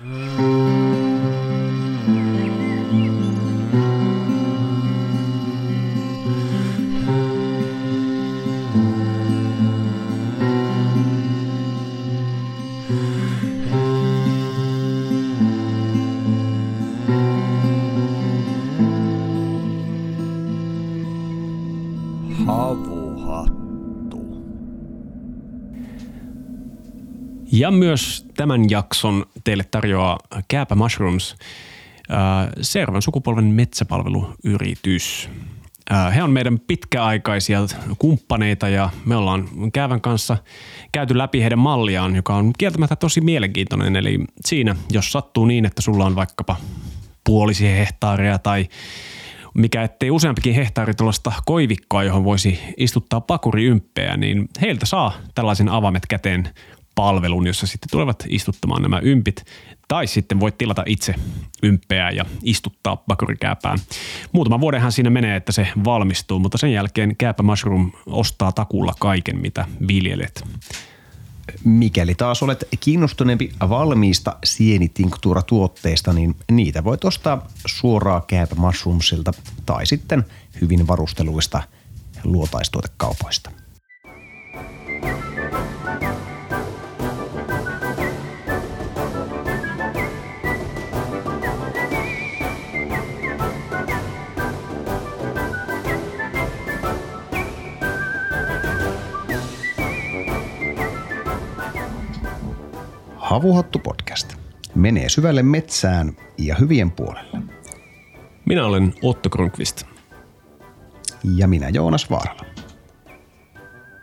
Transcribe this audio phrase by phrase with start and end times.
[0.00, 0.04] Ja
[27.70, 31.36] myös tämän jakson teille tarjoaa Kääpä Mushrooms,
[32.10, 32.18] äh,
[32.60, 35.28] seuraavan sukupolven metsäpalveluyritys.
[35.92, 37.60] Äh, he on meidän pitkäaikaisia
[37.98, 40.36] kumppaneita ja me ollaan Käävän kanssa
[40.92, 43.96] käyty läpi heidän malliaan, joka on kieltämättä tosi mielenkiintoinen.
[43.96, 46.56] Eli siinä, jos sattuu niin, että sulla on vaikkapa
[47.24, 48.68] puolisi hehtaaria tai
[49.54, 56.06] mikä ettei useampikin hehtaari tuollaista koivikkoa, johon voisi istuttaa pakuriymppejä, niin heiltä saa tällaisen avaimet
[56.08, 56.48] käteen
[56.98, 59.44] palvelun, jossa sitten tulevat istuttamaan nämä ympit.
[59.88, 61.14] Tai sitten voit tilata itse
[61.62, 63.78] ympeää ja istuttaa pakurikääpään.
[64.32, 69.38] Muutama vuodenhan siinä menee, että se valmistuu, mutta sen jälkeen Kääpä Mushroom ostaa takulla kaiken,
[69.38, 70.44] mitä viljelet.
[71.64, 79.32] Mikäli taas olet kiinnostuneempi valmiista sienitinktuuratuotteista, niin niitä voit ostaa suoraan Kääpä Mushroomsilta
[79.66, 80.24] tai sitten
[80.60, 81.62] hyvin varusteluista
[82.24, 83.50] luotaistuotekaupoista.
[103.28, 104.36] Havuhattu podcast
[104.74, 107.38] menee syvälle metsään ja hyvien puolelle.
[108.46, 109.82] Minä olen Otto Kronqvist.
[111.36, 112.42] Ja minä Joonas Vaarala.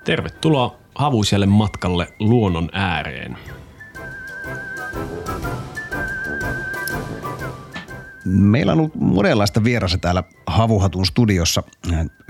[0.03, 3.38] Tervetuloa havuiselle matkalle luonnon ääreen.
[8.26, 11.63] Meillä on ollut monenlaista vierasta täällä Havuhatun studiossa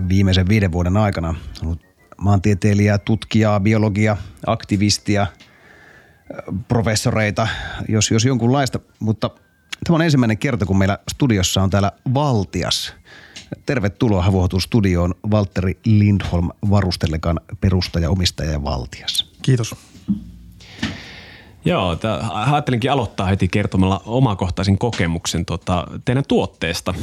[0.09, 1.29] viimeisen viiden vuoden aikana.
[1.29, 1.35] On
[1.65, 1.83] ollut
[2.17, 4.17] maantieteilijää, tutkijaa, biologia,
[4.47, 5.27] aktivistia–
[6.67, 7.47] professoreita,
[7.89, 9.29] jos, jos jonkunlaista, mutta
[9.83, 12.93] tämä on ensimmäinen kerta, kun meillä studiossa on täällä Valtias.
[13.65, 19.31] Tervetuloa Havuhotus studioon Valtteri Lindholm, Varustelekan perustaja, omistaja ja Valtias.
[19.41, 19.75] Kiitos.
[21.65, 21.97] Joo,
[22.31, 26.93] ajattelinkin aloittaa heti kertomalla omakohtaisen kokemuksen tota, teidän tuotteesta,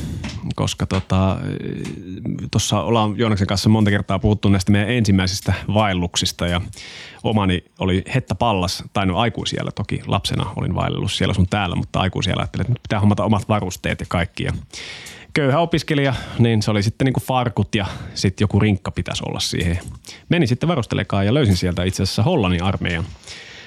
[0.54, 6.60] koska tuossa tota, ollaan Joonaksen kanssa monta kertaa puhuttu näistä meidän ensimmäisistä vaelluksista ja
[7.24, 12.00] omani oli Hetta Pallas, tai no aikuisiellä toki, lapsena olin vaellus siellä sun täällä, mutta
[12.00, 14.52] aikuisiellä ajattelin, että pitää hommata omat varusteet ja kaikki ja
[15.34, 19.40] köyhä opiskelija, niin se oli sitten niin kuin farkut ja sitten joku rinkka pitäisi olla
[19.40, 19.78] siihen.
[20.28, 23.04] Menin sitten varustelekaan ja löysin sieltä itse asiassa Hollannin armeijan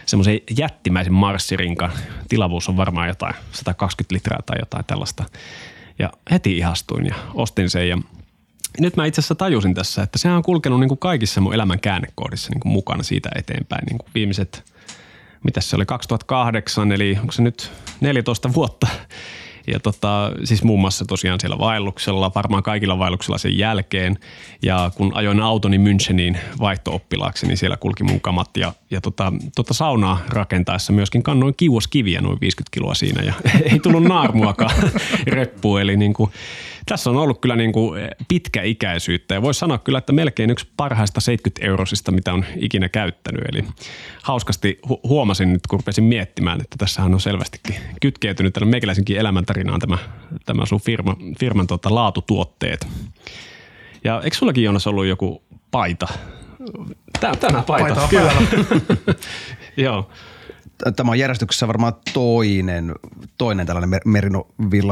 [0.06, 1.92] semmoisen jättimäisen marssirinkan.
[2.30, 5.24] Tilavuus on varmaan jotain 120 litraa tai jotain tällaista.
[6.00, 7.98] Ja heti ihastuin ja ostin sen ja
[8.80, 11.80] nyt mä itse asiassa tajusin tässä, että sehän on kulkenut niin kuin kaikissa mun elämän
[11.80, 13.86] käännekoodissa niin kuin mukana siitä eteenpäin.
[13.86, 14.74] Niin kuin viimeiset,
[15.44, 18.88] mitä se oli, 2008, eli onko se nyt 14 vuotta
[19.68, 24.20] ja tota, siis muun muassa tosiaan siellä vaelluksella, varmaan kaikilla vaelluksilla sen jälkeen.
[24.62, 28.58] Ja kun ajoin autoni Müncheniin vaihto-oppilaaksi, niin siellä kulki mun kamat.
[28.58, 31.56] Ja, ja tota, tota saunaa rakentaessa myöskin kannoin
[31.90, 33.34] kiviä noin 50 kiloa siinä ja
[33.72, 34.76] ei tullut naarmuakaan
[35.28, 35.82] reppuun.
[35.82, 36.32] Eli niin kuin,
[36.86, 41.22] tässä on ollut kyllä niin kuin pitkäikäisyyttä ja voisi sanoa kyllä, että melkein yksi parhaista
[41.22, 43.42] 70 eurosista, mitä on ikinä käyttänyt.
[43.52, 43.64] Eli
[44.24, 49.80] hauskasti hu- huomasin nyt, kun rupesin miettimään, että tässähän on selvästikin kytkeytynyt tänne meikäläisenkin elämäntarinaan
[49.80, 49.98] tämä,
[50.46, 52.88] tämä sun firma, firman tota, laatutuotteet.
[54.04, 56.08] Ja eikö sullakin Joonas ollut joku paita?
[57.20, 57.96] Tämä, tämä paita.
[57.96, 58.32] Paita kyllä.
[59.78, 60.10] Joo
[60.96, 62.96] tämä on järjestyksessä varmaan toinen,
[63.38, 64.48] toinen tällainen merino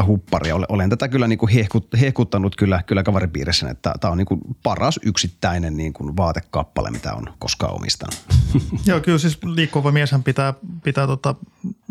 [0.06, 0.52] huppari.
[0.52, 4.42] Olen tätä kyllä niin kuin hehkut, hehkuttanut kyllä, kyllä kavaripiirissä, että tämä on niin kuin
[4.64, 8.26] paras yksittäinen niin kuin vaatekappale, mitä on koskaan omistanut.
[8.86, 10.54] Joo, kyllä siis liikkuva mieshän pitää,
[10.84, 11.36] pitää tota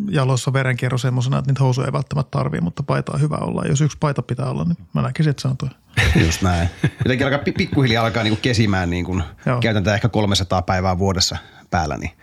[0.09, 3.63] jaloissa verenkierro semmoisena, että niitä housuja ei välttämättä tarvii, mutta paita on hyvä olla.
[3.69, 5.69] Jos yksi paita pitää olla, niin mä näkisin, että se on tuo.
[6.27, 6.69] Just näin.
[7.05, 9.23] Jotenkin alkaa pikkuhiljaa alkaa niin kuin kesimään, niin kuin,
[9.61, 11.37] käytän tätä ehkä 300 päivää vuodessa
[11.71, 12.11] päällä, niin–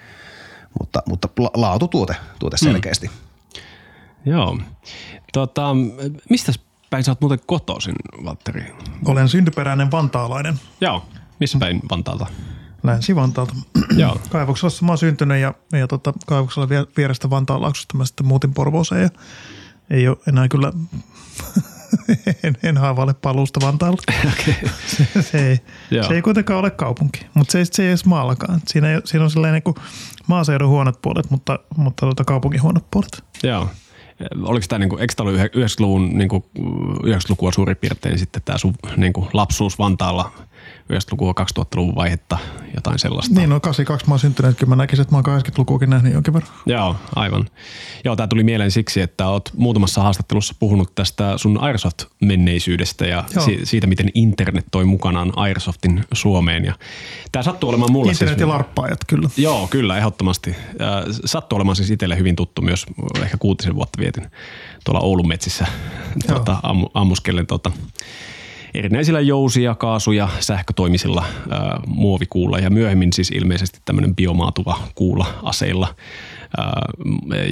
[0.80, 2.72] mutta, mutta laatutuote tuote hmm.
[2.72, 3.08] selkeästi.
[3.08, 4.32] Hmm.
[4.32, 4.58] Joo.
[5.34, 5.76] Tota,
[6.30, 6.52] mistä
[6.90, 7.96] päin sä oot muuten kotoisin,
[8.26, 8.74] Valtteri?
[9.06, 10.60] Olen syntyperäinen vantaalainen.
[10.82, 11.06] Joo.
[11.40, 12.26] Missä päin Vantaalta?
[12.84, 13.56] Länsi-Vantaalta.
[13.98, 14.22] Joo.
[14.32, 19.02] Kaivoksella mä oon syntynyt ja, ja tota, kaivoksella vierestä Vantaan laaksosta mä sitten muutin Porvooseen
[19.02, 19.10] ja
[19.90, 20.74] ei ole enää kyllä
[22.44, 23.98] en, en haavaile paluusta Vantaalle.
[24.34, 24.54] Okay.
[24.88, 25.60] Se, se, ei,
[26.08, 28.62] se ei kuitenkaan ole kaupunki, mutta se, se ei edes maallakaan.
[28.68, 29.76] Siinä, ei, siinä on sellainen niin
[30.30, 33.24] maaseudun huonot puolet, mutta, mutta tuota kaupungin huonot puolet.
[33.44, 33.68] Joo.
[34.44, 36.44] Oliko tämä, niin kuin, eikö tämä ollut 90-luvun, niin kuin,
[37.04, 40.32] 90-lukua suurin piirtein sitten tämä sun niin kuin, lapsuus Vantaalla–
[40.94, 42.38] 90-lukua, 2000-luvun vaihetta,
[42.76, 43.36] jotain sellaista.
[43.36, 46.34] Niin, no 82 mä oon syntynyt, kyllä mä näkisin, että mä oon 80-lukuakin nähnyt jonkin
[46.34, 46.52] verran.
[46.66, 47.46] Joo, aivan.
[48.06, 53.60] Joo, tämä tuli mieleen siksi, että oot muutamassa haastattelussa puhunut tästä sun Airsoft-menneisyydestä ja si-
[53.64, 56.66] siitä, miten internet toi mukanaan Airsoftin Suomeen.
[56.66, 56.74] Ja
[57.32, 59.30] tämä sattuu olemaan mulle Internet siis, ja larppaajat, kyllä.
[59.38, 60.56] Joo, kyllä, ehdottomasti.
[61.26, 62.86] Sattuu olemaan siis itselle hyvin tuttu myös,
[63.24, 64.28] ehkä kuutisen vuotta vietin
[64.86, 65.68] tuolla Oulun metsissä
[66.28, 66.58] tuota,
[66.94, 67.72] ammuskellen tuota,
[68.74, 75.96] erinäisillä jousia, kaasuja, sähkötoimisilla ää, muovikuulla ja myöhemmin siis ilmeisesti tämmöinen biomaatuva kuula aseilla.
[76.58, 76.82] Ää,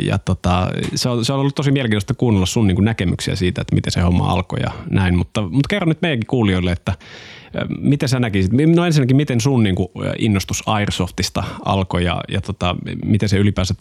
[0.05, 3.75] ja tota, se, on, se on ollut tosi mielenkiintoista kuunnella sun niin näkemyksiä siitä, että
[3.75, 6.93] miten se homma alkoi ja näin, mutta, mutta kerro nyt meidänkin kuulijoille, että
[7.79, 9.87] Miten sä näkisit, no ensinnäkin miten sun niin kuin
[10.19, 12.75] innostus Airsoftista alkoi ja, ja tota,
[13.05, 13.75] miten se ylipäänsä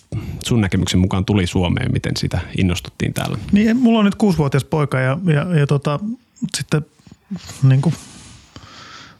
[0.45, 3.39] sun näkemyksen mukaan tuli Suomeen, miten sitä innostuttiin täällä?
[3.53, 6.01] Niin, mulla on nyt kuusivuotias poika ja, ja, ja tota,
[6.57, 6.87] sitten
[7.63, 7.95] niin kuin,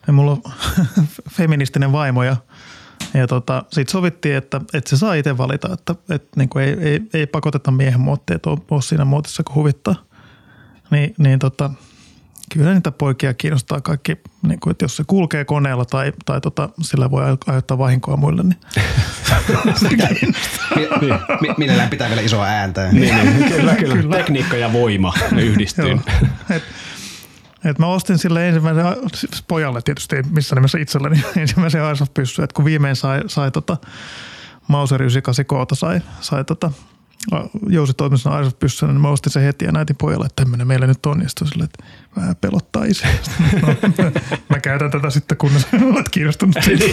[0.07, 0.43] ja mulla on
[1.37, 2.37] feministinen vaimo ja,
[3.15, 6.77] ja tota, sitten sovittiin, että, että se saa itse valita, että, että niin kuin ei,
[6.81, 9.95] ei, ei, pakoteta miehen muottia, että ole siinä muotissa kun huvittaa.
[10.91, 11.71] Niin, niin tota,
[12.53, 16.69] kyllä niitä poikia kiinnostaa kaikki, niin kuin, että jos se kulkee koneella tai, tai tota,
[16.81, 18.59] sillä voi aiheuttaa vahinkoa muille, niin
[19.81, 21.55] se niin.
[21.57, 22.89] Mielellään pitää vielä isoa ääntä.
[22.93, 23.51] Niin, niin.
[23.53, 23.97] Kyllä, kyllä.
[23.97, 24.17] kyllä.
[24.17, 26.01] Tekniikka ja voima ne yhdistyy.
[26.51, 26.63] Et
[27.79, 32.65] mä ostin sille ensimmäisen, siis pojalle tietysti missä nimessä itselleni ensimmäisen airsoft pyssy, että kun
[32.65, 33.77] viimein sai, sai tota
[34.69, 36.73] Mauser 98 koota sai, sai tota
[37.69, 41.07] jousitoimisena airsoft pyssyn, niin mä ostin sen heti ja näytin pojalle, että tämmöinen meillä nyt
[41.07, 41.23] on.
[41.23, 41.85] Ja sille, että
[42.17, 43.07] vähän pelottaa isä.
[43.63, 43.75] No,
[44.49, 46.85] mä käytän tätä sitten, kunnes olet kiinnostunut siitä.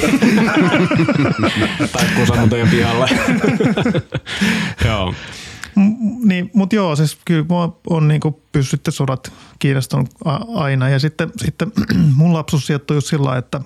[1.91, 3.09] tai kun sanon teidän pihalle.
[4.85, 5.13] Joo
[6.23, 10.09] niin, mutta joo, siis kyllä mua on niinku pystytty sodat kiinnostunut
[10.55, 10.89] aina.
[10.89, 11.71] Ja sitten, sitten
[12.17, 13.61] mun lapsuus sijoittui just sillä että,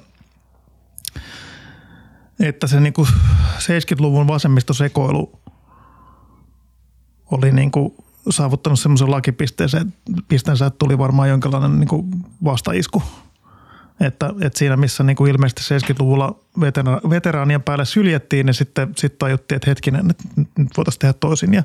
[2.40, 3.08] että se niinku
[3.60, 5.40] 70-luvun vasemmistosekoilu
[7.32, 7.96] oli niinku
[8.30, 9.94] saavuttanut semmoisen lakipisteeseen,
[10.28, 12.06] pisteensä, että tuli varmaan jonkinlainen niinku
[12.44, 13.04] vastaisku–
[14.00, 19.20] että, että siinä missä niin kuin ilmeisesti 70-luvulla vetera- veteraanien päälle syljettiin, niin sitten, sitten
[19.20, 21.54] tajuttiin, että hetkinen, että nyt voitaisiin tehdä toisin.
[21.54, 21.64] Ja,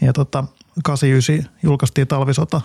[0.00, 0.44] ja tota,
[0.84, 2.60] 89 julkaistiin talvisota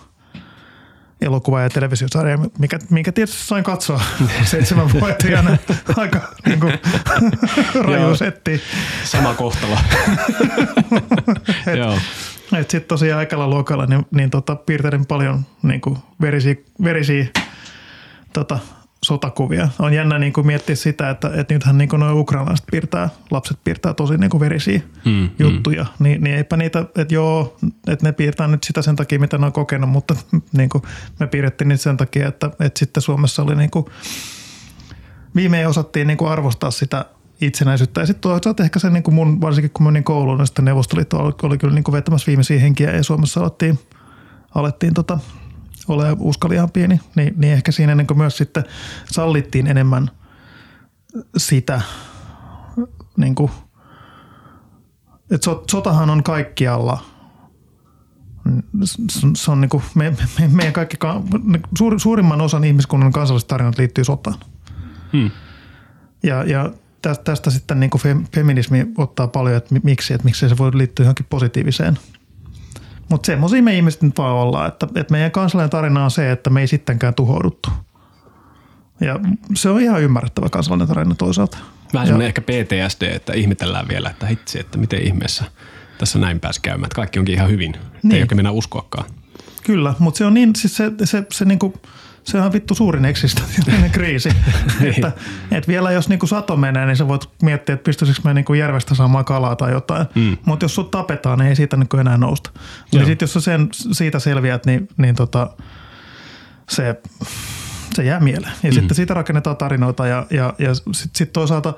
[1.22, 4.02] elokuva- ja televisiosarja, mikä, minkä tietysti sain katsoa
[4.44, 5.58] seitsemänvuotiaana
[5.98, 6.74] aika niin kuin,
[7.82, 8.62] raju setti.
[9.04, 9.78] Sama kohtalo.
[11.78, 12.00] Joo.
[12.52, 17.26] Sitten tosiaan aikalla luokalla niin, niin tota, piirtelin paljon niin kuin verisiä, verisiä
[18.34, 18.60] tota,
[19.08, 19.70] sotakuvia.
[19.80, 23.58] On jännä niin kuin miettiä sitä, että, että nythän niin kuin nuo ukrainalaiset piirtää, lapset
[23.64, 25.84] piirtää tosi niin kuin verisiä hmm, juttuja.
[25.84, 26.04] Hmm.
[26.04, 27.58] Niin, niin eipä niitä, että joo,
[27.88, 30.16] että ne piirtää nyt sitä sen takia, mitä ne on kokenut, mutta
[30.58, 30.84] niin kuin
[31.20, 33.86] me piirrettiin niitä sen takia, että, että sitten Suomessa oli niin kuin,
[35.36, 37.06] viimein osattiin niin kuin arvostaa sitä
[37.42, 38.02] itsenäisyyttä.
[38.02, 41.18] Ja sitten toisaalta ehkä se niin kuin mun, varsinkin kun menin kouluun, niin sitten Neuvostoliitto
[41.18, 43.80] oli, oli kyllä niin kuin vetämässä viimeisiä henkiä ja Suomessa alettiin,
[44.56, 45.20] alettiin tota,
[45.88, 48.64] ole uskali ihan pieni, niin, niin ehkä siinä niin myös sitten
[49.12, 50.12] sallittiin enemmän
[51.38, 51.82] sitä,
[53.18, 53.52] niin kuin,
[55.32, 57.06] että sotahan on kaikkialla.
[59.36, 60.10] Se on niin kuin, me,
[60.40, 60.98] me, meidän kaikki,
[61.78, 64.40] suur, suurimman osan ihmiskunnan kansalliset tarinat liittyy sotaan.
[65.14, 65.32] Hmm.
[66.24, 66.72] Ja, ja
[67.02, 68.02] tästä, tästä sitten niin kuin
[68.36, 72.00] feminismi ottaa paljon, että miksi, että miksi se voi liittyä johonkin positiiviseen–
[73.10, 76.50] mutta semmoisia me ihmiset nyt vaan ollaan, että, että meidän kansallinen tarina on se, että
[76.50, 77.70] me ei sittenkään tuhouduttu.
[79.02, 79.20] Ja
[79.56, 81.58] se on ihan ymmärrettävä kansallinen tarina toisaalta.
[81.94, 85.44] Vähän semmoinen ehkä PTSD, että ihmetellään vielä, että hitsi, että miten ihmeessä
[85.98, 86.86] tässä näin pääsi käymään.
[86.86, 87.76] Että kaikki onkin ihan hyvin.
[88.04, 88.16] Niin.
[88.16, 89.06] Ei oikein mennä uskoakaan.
[89.64, 91.74] Kyllä, mutta se on niin, siis se, se, se, se niinku–
[92.28, 94.30] se on vittu suurin eksistentiaalinen kriisi.
[94.80, 94.94] niin.
[94.96, 95.12] että,
[95.52, 98.96] että vielä jos niinku sato menee, niin sä voit miettiä, että pystyisikö mä niinku järvestä
[98.96, 100.08] saamaan kalaa tai jotain.
[100.16, 100.38] Mm.
[100.46, 102.50] Mutta jos sut tapetaan, niin ei siitä niinku enää nousta.
[102.92, 105.50] Ja sitten jos sä sen, siitä selviät, niin, niin tota,
[106.70, 106.96] se,
[107.94, 108.54] se jää mieleen.
[108.64, 108.76] Ja mm.
[108.76, 111.74] sitten siitä rakennetaan tarinoita ja, ja, ja sitten sit toisaalta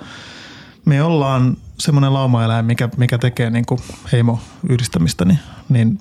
[0.86, 3.80] me ollaan semmoinen laumaeläin, mikä, mikä tekee niinku
[4.12, 5.40] heimo-yhdistämistä, niin,
[5.70, 6.00] niin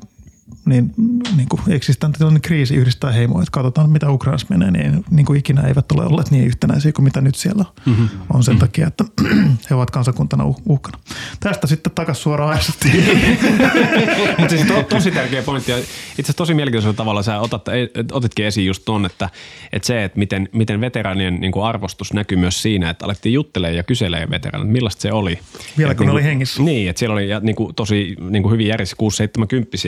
[0.69, 0.93] niin
[1.37, 5.63] niin kuin eksistentiaalinen kriisi yhdistää heimoa, että katsotaan mitä Ukrainassa menee, niin, niin kuin ikinä
[5.63, 8.09] eivät ole olleet niin yhtenäisiä kuin mitä nyt siellä mm-hmm.
[8.35, 8.61] on sen mm-hmm.
[8.61, 9.05] takia, että
[9.71, 10.99] he ovat kansakuntana uhkana.
[11.41, 12.73] Tästä sitten takaisin suoraan ajasta.
[14.39, 17.65] Mutta siis to, tosi tärkeä pointti ja itse asiassa tosi mielenkiintoisella tavalla sä otat,
[18.13, 19.29] otitkin esiin just tuon, että,
[19.73, 23.77] että se, että miten, miten veteraanien niin kuin arvostus näkyy myös siinä, että alettiin juttelemaan
[23.77, 25.39] ja kyselee veteraanit, millaista se oli.
[25.79, 26.63] Vielä kun niin oli hengissä.
[26.63, 28.97] Niin, että siellä oli ja, niin kuin, tosi niin kuin hyvin järjessä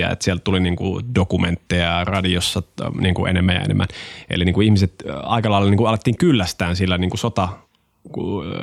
[0.08, 2.62] 6-70 että sieltä tuli niin kuin dokumentteja radiossa
[3.00, 3.88] niin kuin enemmän ja enemmän.
[4.30, 7.48] Eli niin kuin ihmiset aika lailla niin kuin alettiin kyllästään sillä niin kuin sota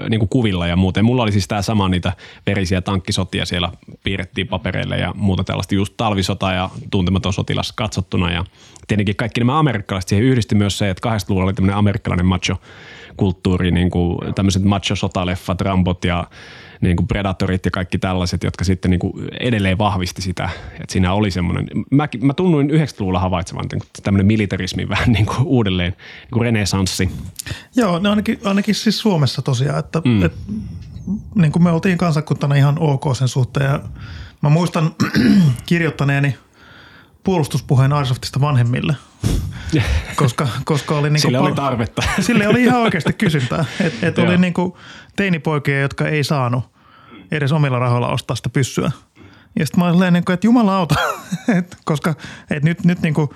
[0.09, 1.05] niin kuin kuvilla ja muuten.
[1.05, 2.13] Mulla oli siis tämä sama niitä
[2.45, 3.71] verisiä tankkisotia siellä
[4.03, 8.45] piirrettiin papereille ja muuta tällaista just talvisota ja tuntematon sotilas katsottuna ja
[8.87, 12.55] tietenkin kaikki nämä amerikkalaiset siihen yhdisti myös se, että 80-luvulla oli tämmöinen amerikkalainen macho
[13.17, 16.23] kulttuuri, niin kuin tämmöiset macho-sotaleffat, Rambot ja
[16.81, 21.13] niin kuin Predatorit ja kaikki tällaiset, jotka sitten niin kuin edelleen vahvisti sitä, että siinä
[21.13, 26.31] oli semmoinen, mä, mä tunnuin 90-luvulla havaitsevan niin tämmöinen militarismi vähän niin kuin uudelleen niin
[26.31, 27.09] kuin renesanssi.
[27.75, 30.25] Joo, ne ainakin, ainakin siis Suomessa tosiaan, että, mm.
[30.25, 30.37] että
[31.35, 33.79] niin kuin me oltiin kansakuntana ihan ok sen suhteen ja
[34.41, 34.91] mä muistan
[35.65, 36.35] kirjoittaneeni
[37.27, 38.95] puolustuspuheen Airsoftista vanhemmille,
[40.15, 41.09] koska, koska oli...
[41.09, 42.01] Niin sille oli tarvetta.
[42.19, 43.65] Sille oli ihan oikeasti kysyntää.
[43.81, 44.73] Että et oli niin kuin
[45.15, 46.63] teinipoikia, jotka ei saanut
[47.31, 48.91] edes omilla rahoilla ostaa sitä pyssyä.
[49.59, 50.95] Ja sitten mä olin niin kuin, että jumalauta,
[51.57, 52.15] et, koska
[52.51, 53.29] et nyt, nyt niin kuin,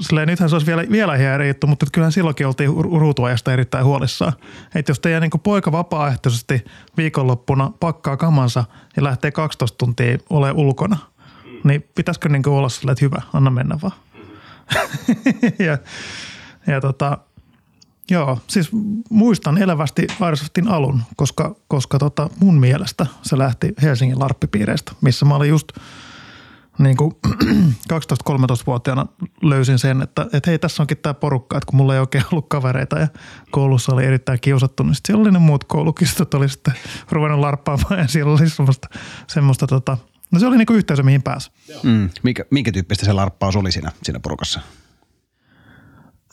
[0.00, 4.32] silleen, nythän se olisi vielä, vielä hieno juttu, mutta kyllähän silloinkin oltiin ruutuajasta erittäin huolissaan.
[4.74, 6.64] Että jos teidän niin poika vapaaehtoisesti
[6.96, 8.64] viikonloppuna pakkaa kamansa
[8.96, 10.96] ja lähtee 12 tuntia ole ulkona,
[11.64, 13.94] niin pitäisikö niin olla silleen, että hyvä, anna mennä vaan.
[15.66, 15.78] ja,
[16.66, 17.18] ja tota,
[18.10, 18.70] Joo, siis
[19.10, 25.34] muistan elävästi Airsoftin alun, koska, koska tota mun mielestä se lähti Helsingin larppipiireistä, missä mä
[25.34, 25.68] olin just
[26.78, 27.12] niin kuin
[27.92, 29.06] 12-13-vuotiaana
[29.42, 32.48] löysin sen, että, että hei tässä onkin tämä porukka, että kun mulla ei oikein ollut
[32.48, 33.08] kavereita ja
[33.50, 36.74] koulussa oli erittäin kiusattu, niin sitten siellä oli ne muut koulukistot, oli sitten
[37.10, 38.88] ruvennut larppaamaan ja siellä oli semmoista,
[39.26, 39.98] semmoista tota,
[40.30, 41.50] no se oli niin kuin yhteisö mihin pääsi.
[41.82, 44.60] Mm, minkä, minkä tyyppistä se larppaus oli siinä, siinä porukassa?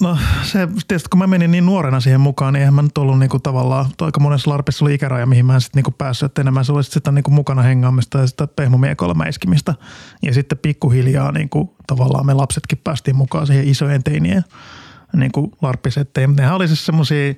[0.01, 3.19] No se tietysti kun mä menin niin nuorena siihen mukaan, niin eihän mä nyt ollut
[3.19, 6.65] niinku tavallaan, aika monessa larpissa oli ikäraja, mihin mä en sitten niinku päässyt, että enemmän
[6.65, 9.73] se oli sitä niinku mukana hengaamista ja sitä pehmomiekolla mäiskimistä.
[10.23, 14.43] Ja sitten pikkuhiljaa niinku, tavallaan me lapsetkin päästiin mukaan siihen isojen teinien
[15.13, 16.35] niinku larppisetteihin.
[16.35, 17.33] Nehän oli siis semmoisia,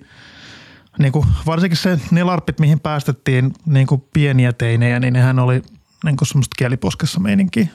[0.99, 5.61] niinku, varsinkin se, ne larppit, mihin päästettiin niinku pieniä teinejä, niin nehän oli
[6.06, 7.68] niinku semmoista kieliposkessa meininkiä.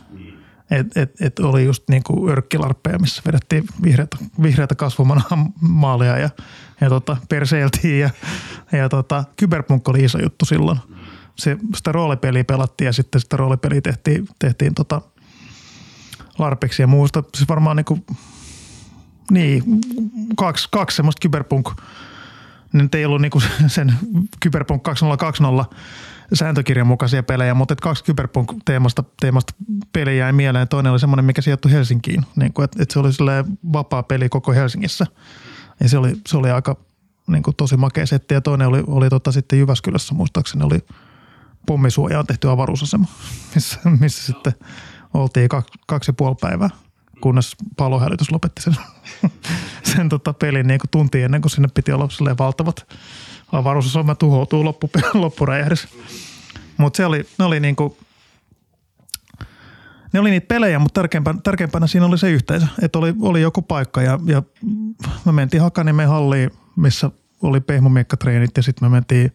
[0.70, 5.22] Et, et, et oli just niin kuin örkkilarppeja, missä vedettiin vihreätä, vihreätä kasvumana
[5.60, 6.30] maalia ja,
[6.80, 8.10] ja tota, perseiltiin ja,
[8.72, 10.78] ja tota, kyberpunk oli iso juttu silloin.
[11.36, 15.02] Se, sitä roolipeliä pelattiin ja sitten sitä roolipeliä tehtiin, tehtiin tota
[16.38, 17.22] larpeksi ja muusta.
[17.36, 18.06] Se varmaan niin kuin,
[19.30, 19.62] niin,
[20.36, 21.68] kaksi, kaksi semmoista kyberpunk,
[22.74, 23.94] nyt ei ollut niin kuin sen
[24.40, 25.76] kyberpunk 2020
[26.32, 29.54] sääntökirjan mukaisia pelejä, mutta kaksi Cyberpunk-teemasta teemasta
[29.92, 30.68] peliä jäi mieleen.
[30.68, 33.10] Toinen oli semmoinen, mikä sijoittui Helsinkiin, niin kuin, että, että se oli
[33.72, 35.06] vapaa peli koko Helsingissä.
[35.80, 36.76] Ja se oli, se oli aika
[37.26, 38.34] niin kuin tosi makea setti.
[38.34, 40.78] Ja toinen oli, oli tota, sitten Jyväskylässä, muistaakseni oli
[41.66, 43.06] pommisuojaan tehty avaruusasema,
[43.54, 44.54] missä, missä sitten
[45.14, 46.70] oltiin kaksi, kaksi ja puoli päivää
[47.20, 48.76] kunnes palohälytys lopetti sen,
[49.94, 52.86] sen tota pelin niin kuin tunti ennen kuin sinne piti olla valtavat
[53.52, 55.88] avaruusasema tuhoutuu loppu, loppuräjähdys.
[56.76, 57.96] Mutta se oli, ne oli niinku,
[60.12, 63.62] ne oli niitä pelejä, mutta tärkeimpänä, tärkeimpänä siinä oli se yhteisö, että oli, oli joku
[63.62, 64.42] paikka ja, ja
[65.24, 67.10] me mentiin Hakaniemen halliin, missä
[67.42, 69.32] oli pehmomiekkatreenit ja sitten me mentiin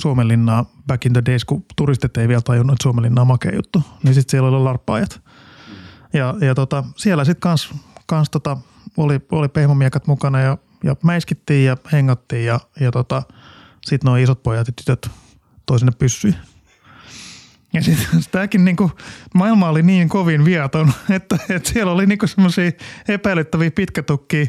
[0.00, 4.14] Suomenlinnaa back in the days, kun turistit ei vielä tajunnut, että Suomenlinna makea juttu, niin
[4.14, 5.20] sitten siellä oli larppaajat.
[6.12, 7.74] Ja, ja tota, siellä sitten kans,
[8.06, 8.56] kans tota,
[8.96, 13.22] oli, oli pehmomiekat mukana ja, ja mäiskittiin ja hengattiin ja, ja tota,
[13.86, 15.10] sitten nuo isot pojat ja tytöt
[15.66, 16.36] toi sinne.
[17.72, 18.90] Ja sitten tämäkin niinku,
[19.34, 22.70] maailma oli niin kovin viaton, että, että siellä oli niinku semmoisia
[23.08, 24.46] epäilyttäviä pitkätukkia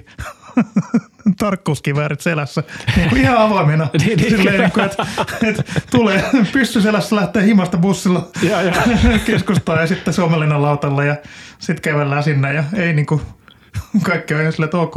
[1.37, 2.63] tarkkuuskiväärit selässä
[2.95, 3.87] niin kuin ihan avoimena.
[3.99, 5.05] niin, niin, Silleen, niin kuin, että,
[5.43, 8.73] että tulee pyssy selässä, lähtee himasta bussilla ja, ja.
[9.25, 11.15] keskustaan ja sitten Suomenlinnan lautalla ja
[11.59, 13.21] sitten kävellään sinne ja ei niin kuin–
[14.03, 14.95] kaikki on ihan että ok.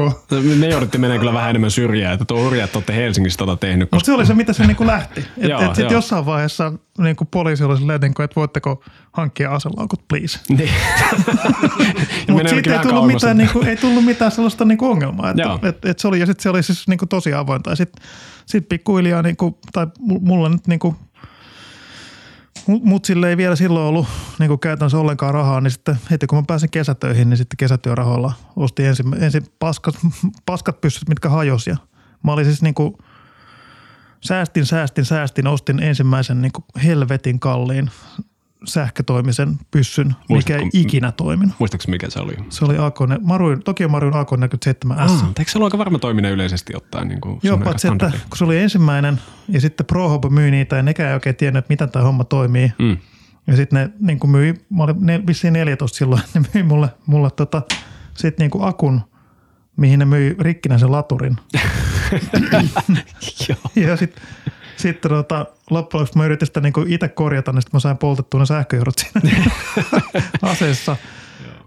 [0.58, 3.92] Me jouduttiin menemään kyllä vähän enemmän syrjää, että tuo urjat olette Helsingissä tota tehnyt.
[3.92, 5.20] Mutta se oli se, mitä se niinku lähti.
[5.38, 10.38] Että et, et jossain vaiheessa niinku poliisi oli silleen, niinku, että voitteko hankkia aselaukut, please.
[10.56, 10.70] Niin.
[12.30, 15.30] Mutta siitä ei tullut, mitään, niinku, ei tullut mitään sellaista niinku ongelmaa.
[15.30, 17.70] Että, et, et se oli, ja sitten se oli siis niinku tosi avointa.
[17.70, 18.04] Ja sitten
[18.46, 20.96] sit pikkuhiljaa, niinku, tai mulla nyt niinku
[22.66, 24.06] mut sille ei vielä silloin ollut
[24.38, 28.86] niin käytännössä ollenkaan rahaa, niin sitten heti kun mä pääsin kesätöihin, niin sitten kesätyörahoilla ostin
[28.86, 29.94] ensin, ensin paskat,
[30.46, 31.70] paskat pyssyt, mitkä hajosi.
[31.70, 31.76] Ja
[32.24, 32.94] mä olin siis niin kuin,
[34.20, 36.52] säästin, säästin, säästin, ostin ensimmäisen niin
[36.84, 37.90] helvetin kalliin
[38.66, 41.54] sähkötoimisen pyssyn, mikä ei ikinä toiminut.
[41.58, 42.34] Muistaakseni mikä se oli?
[42.48, 44.96] Se oli Akone, Maruin, Tokio Maruin AK47S.
[44.96, 47.08] Ah, eikö se ollut aika varma toiminen yleisesti ottaen?
[47.08, 50.82] Niin kuin Joo, paitsi että kun se oli ensimmäinen ja sitten ProHub myi niitä ja
[50.82, 52.72] nekään ei oikein tiennyt, että miten tämä homma toimii.
[52.78, 52.96] Mm.
[53.46, 56.88] Ja sitten ne niin kuin myi, mä olin ne, vissiin 14 silloin, ne myi mulle,
[57.06, 57.62] mulle tota,
[58.14, 59.00] sitten niin kuin akun,
[59.76, 61.36] mihin ne myi rikkinäisen laturin.
[63.86, 64.22] ja sitten
[64.76, 68.40] sitten tota, loppujen lopuksi mä yritin sitä niinku itse korjata, niin sitten mä sain poltettua
[68.40, 69.50] ne sähköjohdot siinä
[70.42, 70.96] aseessa.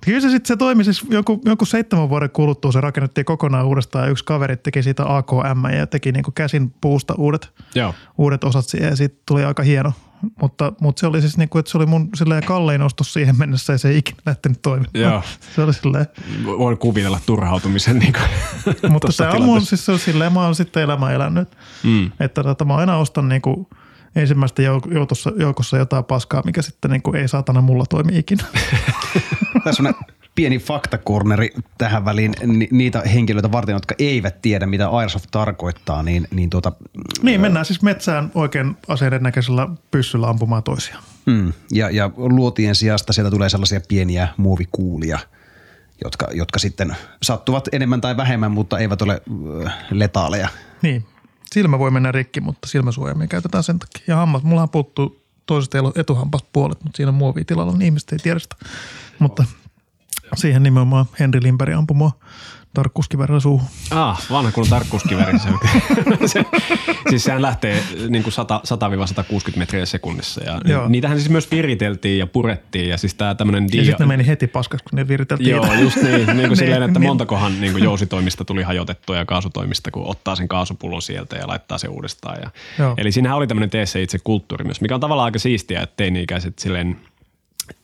[0.06, 4.06] Kyllä se sitten se toimi siis joku, joku seitsemän vuoden kuluttua se rakennettiin kokonaan uudestaan
[4.06, 7.94] ja yksi kaveri teki siitä AKM ja teki niinku käsin puusta uudet, Joo.
[8.18, 9.94] uudet osat siihen ja siitä tuli aika hieno,
[10.42, 13.38] mutta, mutta se oli siis niin kuin, että se oli mun silleen kallein ostos siihen
[13.38, 14.92] mennessä ja se ei ikinä lähtenyt toimimaan.
[14.94, 15.24] Joo.
[15.56, 16.06] Se oli silleen.
[16.46, 18.00] Voin kuvitella turhautumisen.
[18.00, 21.50] Niin kuin mutta se on mun, siis se on silleen, mä oon sitten elämä elänyt.
[21.84, 22.12] Mm.
[22.20, 23.68] Että tota, mä aina ostan niin kuin
[24.16, 28.44] ensimmäistä joukossa, joukossa jotain paskaa, mikä sitten niin kuin ei saatana mulla toimi ikinä.
[29.64, 29.94] Tässä on
[30.36, 32.34] pieni faktakorneri tähän väliin
[32.72, 36.04] niitä henkilöitä varten, jotka eivät tiedä, mitä Airsoft tarkoittaa.
[36.04, 36.72] Niin, niin, tuota,
[37.22, 41.04] niin mennään siis metsään oikein aseiden näköisellä pyssyllä ampumaan toisiaan.
[41.26, 45.20] Mm, ja, ja luotien sijasta sieltä tulee sellaisia pieniä muovikuulia,
[46.04, 49.22] jotka, jotka sitten sattuvat enemmän tai vähemmän, mutta eivät ole
[49.92, 50.48] letaaleja.
[50.82, 51.06] Niin,
[51.54, 54.04] silmä voi mennä rikki, mutta silmäsuojaimia käytetään sen takia.
[54.08, 58.56] Ja hammas, mullahan puuttuu toisesta etuhampasta puolet, mutta siinä muovitilalla, niin ihmiset ei tiedä sitä.
[59.20, 59.44] Mutta
[60.36, 62.12] Siihen nimenomaan Henri Limperi ampui mua
[62.74, 63.68] tarkkuuskiverillä suuhun.
[63.92, 65.40] Ah, vanha kun tarkkuuskiveri.
[65.40, 65.50] se,
[66.34, 66.46] se,
[67.10, 68.34] siis sehän lähtee niin kuin
[69.54, 70.44] 100-160 metriä sekunnissa.
[70.44, 70.88] Ja Joo.
[70.88, 72.90] niitähän siis myös viriteltiin ja purettiin.
[72.90, 73.82] Ja siis tää tämmönen dia...
[73.82, 75.50] Ja sitten ne meni heti paskaksi, kun ne viriteltiin.
[75.50, 76.14] Joo, just niin.
[76.14, 77.08] niin kuin niin, silleen, että niin.
[77.08, 81.78] montakohan niin kuin jousitoimista tuli hajotettua ja kaasutoimista, kun ottaa sen kaasupullon sieltä ja laittaa
[81.78, 82.38] se uudestaan.
[82.42, 82.52] Ja,
[82.98, 85.94] eli siinähän oli tämmöinen tee se itse kulttuuri myös, mikä on tavallaan aika siistiä, että
[85.98, 87.00] teini-ikäiset silleen–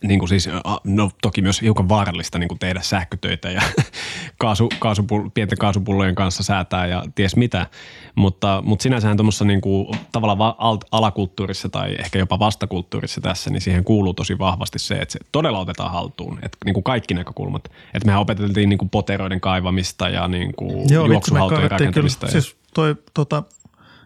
[0.04, 0.50] niin kuin siis,
[0.84, 3.62] no toki myös hiukan vaarallista niin kuin tehdä sähkötöitä ja
[4.38, 7.68] kaasu, kaasupul, pienten kaasupullojen kanssa säätää ja ties mitä,
[8.16, 10.56] mutta, mutta sinänsähän tuommoissa niin kuin, tavallaan
[10.92, 15.60] alakulttuurissa tai ehkä jopa vastakulttuurissa tässä, niin siihen kuuluu tosi vahvasti se, että se todella
[15.60, 17.64] otetaan haltuun, että niin kuin kaikki näkökulmat.
[17.94, 22.28] Että mehän opeteltiin niin kuin poteroiden kaivamista ja niin kuin Joo, juoksuhautojen rakentamista.
[22.28, 22.42] Kyllä, ja...
[22.42, 23.44] siis toi, tota,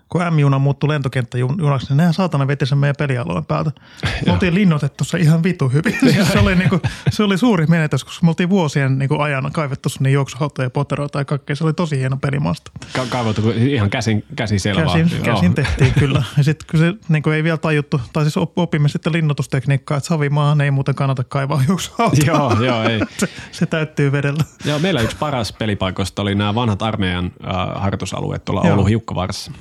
[0.10, 3.72] kun M-juna muuttui lentokenttäjunaksi, niin nehän saatana veti sen meidän pelialueen päältä.
[4.26, 5.98] Me oltiin linnoitettu se ihan vitu hyvin.
[6.34, 6.80] se, oli niinku,
[7.12, 11.20] se oli suuri menetys, koska me oltiin vuosien niinku ajan kaivettu sinne juoksuhautoja ja poteroita
[11.20, 11.56] ja kaikkea.
[11.56, 12.72] Se oli tosi hieno pelimaasta.
[12.96, 14.86] Ka- kaivettu ihan käsin, käsin selvää.
[14.86, 16.24] Käsin, käsin tehtiin kyllä.
[16.38, 20.62] Ja sitten kun se niinku ei vielä tajuttu, tai siis opimme sitten linnoitustekniikkaa, että savimaahan
[20.62, 22.26] ei muuten kannata kaivaa juoksuhautoja.
[22.26, 23.00] joo, joo, ei.
[23.18, 24.44] se, se, täyttyy vedellä.
[24.66, 29.52] Joo, meillä yksi paras pelipaikoista oli nämä vanhat armeijan äh, harjoitusalueet tuolla Oulun Hiukkavarassa.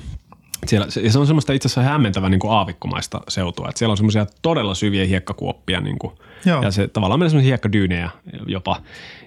[0.65, 3.69] Siellä, ja se on semmoista itse asiassa hämmentävää niin kuin aavikkomaista seutua.
[3.69, 6.13] Että siellä on semmoisia todella syviä hiekkakuoppia niin kuin,
[6.61, 8.09] ja se tavallaan menee semmoisia hiekkadyynejä
[8.47, 8.81] jopa.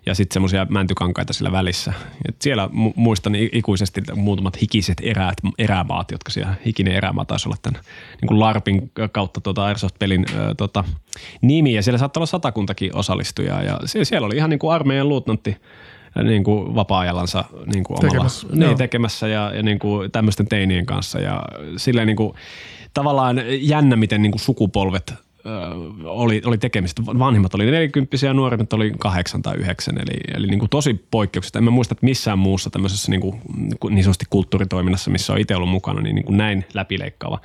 [0.07, 1.93] Ja sitten semmoisia mäntykankaita sillä välissä.
[2.29, 7.57] Et siellä mu- muistan ikuisesti muutamat hikiset eräät, erämaat, jotka siellä hikinen erämaa taisi olla
[7.63, 7.81] tämän
[8.21, 10.85] niin kuin LARPin kautta tuota Airsoft-pelin ö, tota,
[11.43, 11.75] nimi.
[11.75, 13.63] Ja siellä saattaa olla satakuntakin osallistujaa.
[13.63, 15.57] Ja siellä oli ihan niin kuin armeijan luutnantti–
[16.23, 20.87] niin kuin vapaa-ajallansa niin kuin omalla, tekemässä, niin, tekemässä ja, ja niin kuin tämmöisten teinien
[20.87, 21.19] kanssa.
[21.19, 21.43] Ja
[21.77, 22.35] silleen niin kuin,
[22.95, 25.15] tavallaan jännä, miten niin kuin sukupolvet
[26.05, 27.03] oli, oli tekemistä.
[27.07, 31.59] Vanhimmat oli 40 ja nuoremmat oli 8 tai 9, eli, eli niin kuin tosi poikkeuksista.
[31.59, 33.41] En mä muista, että missään muussa tämmöisessä niin, kuin,
[33.91, 37.41] niin sanotusti kulttuuritoiminnassa, missä on itse ollut mukana, niin, niin kuin näin läpileikkaava.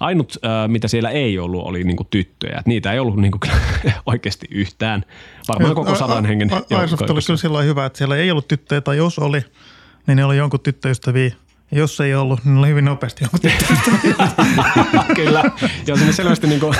[0.00, 2.58] Ainut, mitä siellä ei ollut, oli niin kuin tyttöjä.
[2.58, 3.40] Et niitä ei ollut niin kuin
[4.06, 5.04] oikeasti yhtään.
[5.48, 8.96] Varmaan koko sadan hengen Airsoft oli kyllä sillä hyvä, että siellä ei ollut tyttöjä, tai
[8.96, 9.44] jos oli,
[10.06, 11.30] niin ne oli jonkun tyttöystäviä–
[11.72, 13.24] jos ei ollut, niin oli hyvin nopeasti
[15.16, 15.44] Kyllä.
[15.86, 16.74] Ja sinne selvästi niin kuin,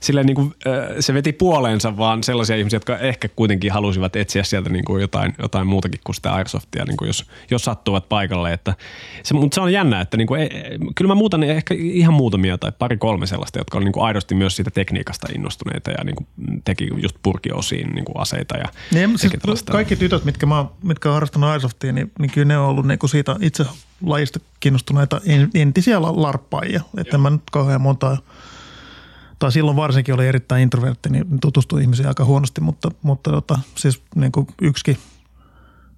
[0.00, 0.54] sille niin kuin,
[1.00, 5.34] se veti puoleensa vaan sellaisia ihmisiä, jotka ehkä kuitenkin halusivat etsiä sieltä niin kuin jotain,
[5.38, 8.52] jotain muutakin kuin sitä Airsoftia, niin kuin jos, jos sattuvat paikalle.
[8.52, 8.74] Että
[9.22, 10.50] se, mutta se on jännä, että niin kuin, ei,
[10.94, 14.34] kyllä mä muutan ehkä ihan muutamia tai pari kolme sellaista, jotka on niin kuin aidosti
[14.34, 16.26] myös siitä tekniikasta innostuneita ja niin kuin
[16.64, 18.56] teki just purkiosiin niin kuin aseita.
[18.56, 22.58] Ja niin, siis kaikki tytöt, mitkä, mä, mitkä on harrastanut Airsoftia, niin, niin kyllä ne
[22.58, 23.64] on ollut niin kuin siitä itse
[24.02, 25.20] lajista kiinnostuneita
[25.54, 26.80] entisiä larppaajia.
[26.96, 28.16] Että mä nyt kauhean monta,
[29.38, 34.02] tai silloin varsinkin oli erittäin introvertti, niin tutustui ihmisiä aika huonosti, mutta, mutta tota, siis
[34.14, 34.98] niin kuin yksikin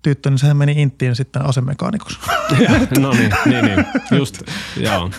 [0.03, 2.19] tyttö, niin sehän meni inttiin sitten asemekaanikoksi.
[2.99, 3.87] no niin, niin, niin,
[4.19, 4.43] just,
[4.77, 5.11] joo.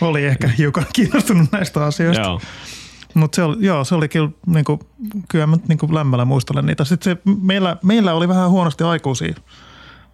[0.00, 2.22] Oli ehkä hiukan kiinnostunut näistä asioista.
[2.22, 2.40] Joo.
[3.14, 4.80] Mutta se oli, joo, se oli kyllä, niin kuin,
[5.28, 6.84] kyllä mä niin kuin lämmällä muistelen niitä.
[6.84, 9.34] Sitten se, meillä, meillä oli vähän huonosti aikuisia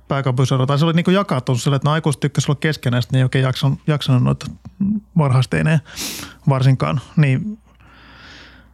[0.08, 0.66] pääkaupunkiseudulla.
[0.66, 3.22] Tai se oli niin kuin jakautunut sille, että ne aikuiset tykkäsivät olla keskenään, niin ei
[3.22, 4.46] oikein jaksanut, jaksanut noita
[5.18, 5.80] varhaisteineen
[6.48, 7.00] varsinkaan.
[7.16, 7.58] Niin,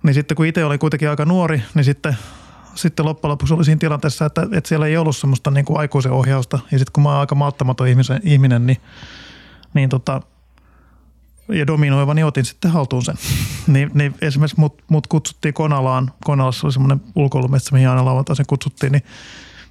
[0.02, 2.16] niin sitten kun itse oli kuitenkin aika nuori, niin sitten
[2.74, 6.12] sitten loppujen lopuksi oli siinä tilanteessa, että, että siellä ei ollut semmoista niin kuin aikuisen
[6.12, 6.58] ohjausta.
[6.72, 8.80] Ja sitten kun mä oon aika malttamaton ihmisen, ihminen, niin,
[9.74, 10.22] niin tota,
[11.48, 13.14] ja dominoiva, niin otin sitten haltuun sen.
[13.66, 16.12] niin, niin esimerkiksi mut, mut kutsuttiin Konalaan.
[16.24, 19.02] Konalassa oli semmoinen ulkoilumetsä, mihin aina lauantaisin kutsuttiin, niin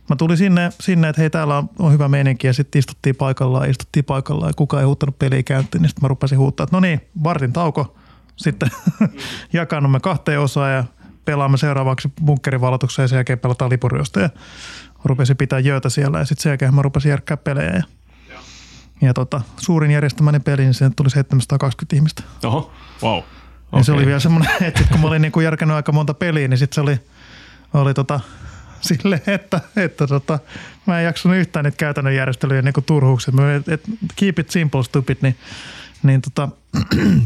[0.10, 3.70] Mä tulin sinne, sinne että hei täällä on, on hyvä meininki ja sitten istuttiin paikallaan,
[3.70, 6.80] istuttiin paikallaan ja kukaan ei huuttanut peliä käyntiin, niin sitten mä rupesin huuttaa, että no
[6.80, 7.96] niin, vartin tauko.
[8.36, 8.70] Sitten
[9.54, 10.84] jakannumme kahteen osaan ja
[11.26, 14.30] pelaamme seuraavaksi bunkkerivalotukseen ja sen jälkeen pelataan lipuriosta ja
[15.04, 17.84] rupesin pitää jöötä siellä ja sitten sen jälkeen mä rupesin järkkää pelejä ja,
[19.02, 22.24] ja tota, suurin järjestämäni peli, niin siihen tuli 720 ihmistä.
[22.44, 22.72] Oho,
[23.04, 23.18] wow.
[23.18, 23.80] Okay.
[23.80, 26.48] Ja se oli vielä semmoinen, että kun mä olin niin kuin järkännyt aika monta peliä,
[26.48, 27.00] niin sitten se oli,
[27.74, 28.20] oli tota,
[28.82, 30.40] sille, että, että tota,
[30.86, 33.34] mä en jaksanut yhtään niitä käytännön järjestelyjä niin turhuuksia.
[33.56, 33.82] Et, et,
[34.16, 35.36] keep it simple, stupid, niin,
[36.04, 36.50] niin tota,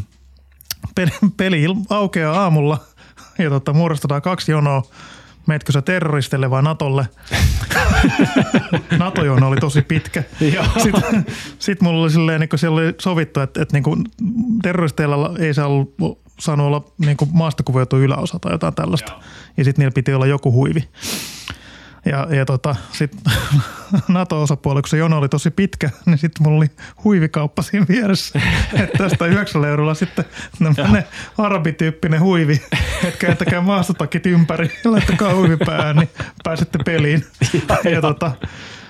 [0.96, 2.84] peli, peli aukeaa aamulla
[3.40, 4.84] ja tota, muodostetaan kaksi jonoa.
[5.48, 7.08] Meetkö sä terroristille vai Natolle?
[9.00, 10.24] Nato-jono oli tosi pitkä.
[10.84, 11.26] Sitten
[11.60, 14.04] sit mulla oli silleen, niin siellä oli sovittu, että, että niin
[14.64, 15.68] terroristeilla ei saa
[16.40, 19.12] saanut olla niin maastakuvioitu yläosa tai jotain tällaista.
[19.12, 19.22] Joo.
[19.58, 20.90] Ja sitten niillä piti olla joku huivi.
[22.06, 23.22] Ja, ja tota, sitten
[24.08, 26.72] NATO-osapuoli, kun se jono oli tosi pitkä, niin sitten mulla oli
[27.04, 28.42] huivikauppa siinä vieressä.
[28.84, 30.26] että tästä 9 eurolla sitten
[30.76, 31.04] tämmöinen
[31.38, 32.62] arabityyppinen huivi,
[33.04, 36.10] että kääntäkää maastotakit ympäri ja laittakaa huivi päähän, niin
[36.44, 37.26] pääsette peliin.
[37.84, 38.32] ja, ja tota,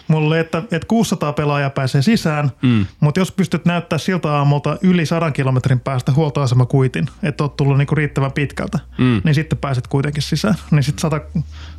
[0.08, 2.86] mulle, että, että 600 pelaajaa pääsee sisään, mm.
[3.00, 7.96] mutta jos pystyt näyttää siltä aamulta yli 100 kilometrin päästä huoltoasemakuitin, että oot tullut niinku
[7.96, 9.22] riittävän pitkältä, mm.
[9.24, 10.56] niin sitten pääset kuitenkin sisään.
[10.72, 11.22] Niin sitten 100,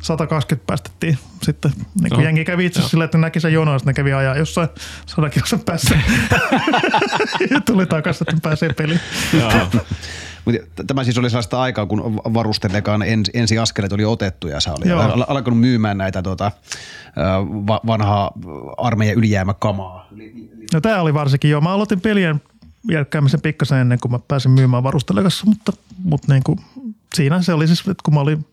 [0.01, 1.71] 120 päästettiin sitten.
[2.01, 4.69] Niin kun jengi kävi itse silleen, että ne näki sen jonon, ne kävi ajaa jossain
[5.05, 5.95] 100 kilosen päässä.
[7.51, 8.99] ja tuli takaisin, että pääsee peliin.
[10.45, 14.89] Mutta tämä siis oli sellaista aikaa, kun varustelekaan ensi, ensiaskeleet oli otettu ja sä oli
[14.89, 15.25] Joo.
[15.27, 16.51] alkanut myymään näitä tuota,
[17.87, 18.31] vanhaa
[18.77, 20.09] armeijan ylijäämäkamaa.
[20.73, 21.61] No tämä oli varsinkin jo.
[21.61, 22.41] Mä aloitin pelien
[22.91, 26.59] järkkäämisen pikkasen ennen kuin mä pääsin myymään varustelekassa, mutta, mutta niin kuin,
[27.15, 28.45] siinä se oli siis, että kun mä olin,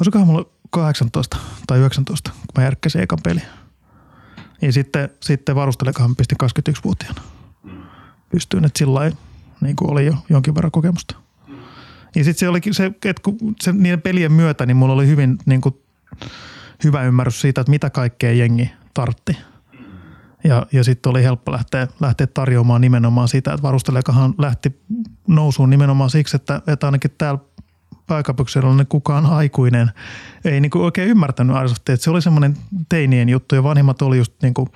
[0.00, 3.40] olisikohan mulla 18 tai 19, kun mä järkkäsin ekan peli.
[4.62, 7.22] Ja sitten, sitten varustelekahan pistin 21-vuotiaana
[8.30, 9.16] pystyin, että sillä lailla
[9.62, 11.16] niin kuin oli jo jonkin verran kokemusta.
[12.16, 15.38] Ja sitten se oli se, että kun se, niiden pelien myötä, niin mulla oli hyvin
[15.46, 15.74] niin kuin,
[16.84, 19.36] hyvä ymmärrys siitä, että mitä kaikkea jengi tartti.
[20.44, 24.80] Ja, ja sitten oli helppo lähteä, lähteä tarjoamaan nimenomaan sitä, että varustelekahan lähti
[25.28, 27.40] nousuun nimenomaan siksi, että, että ainakin täällä
[28.06, 29.90] pääkaupunkiseudulla niin kukaan aikuinen
[30.44, 31.94] ei niin kuin oikein ymmärtänyt Airsoftia.
[31.94, 32.56] Että se oli semmoinen
[32.88, 34.68] teinien juttu ja vanhimmat oli just niin kuin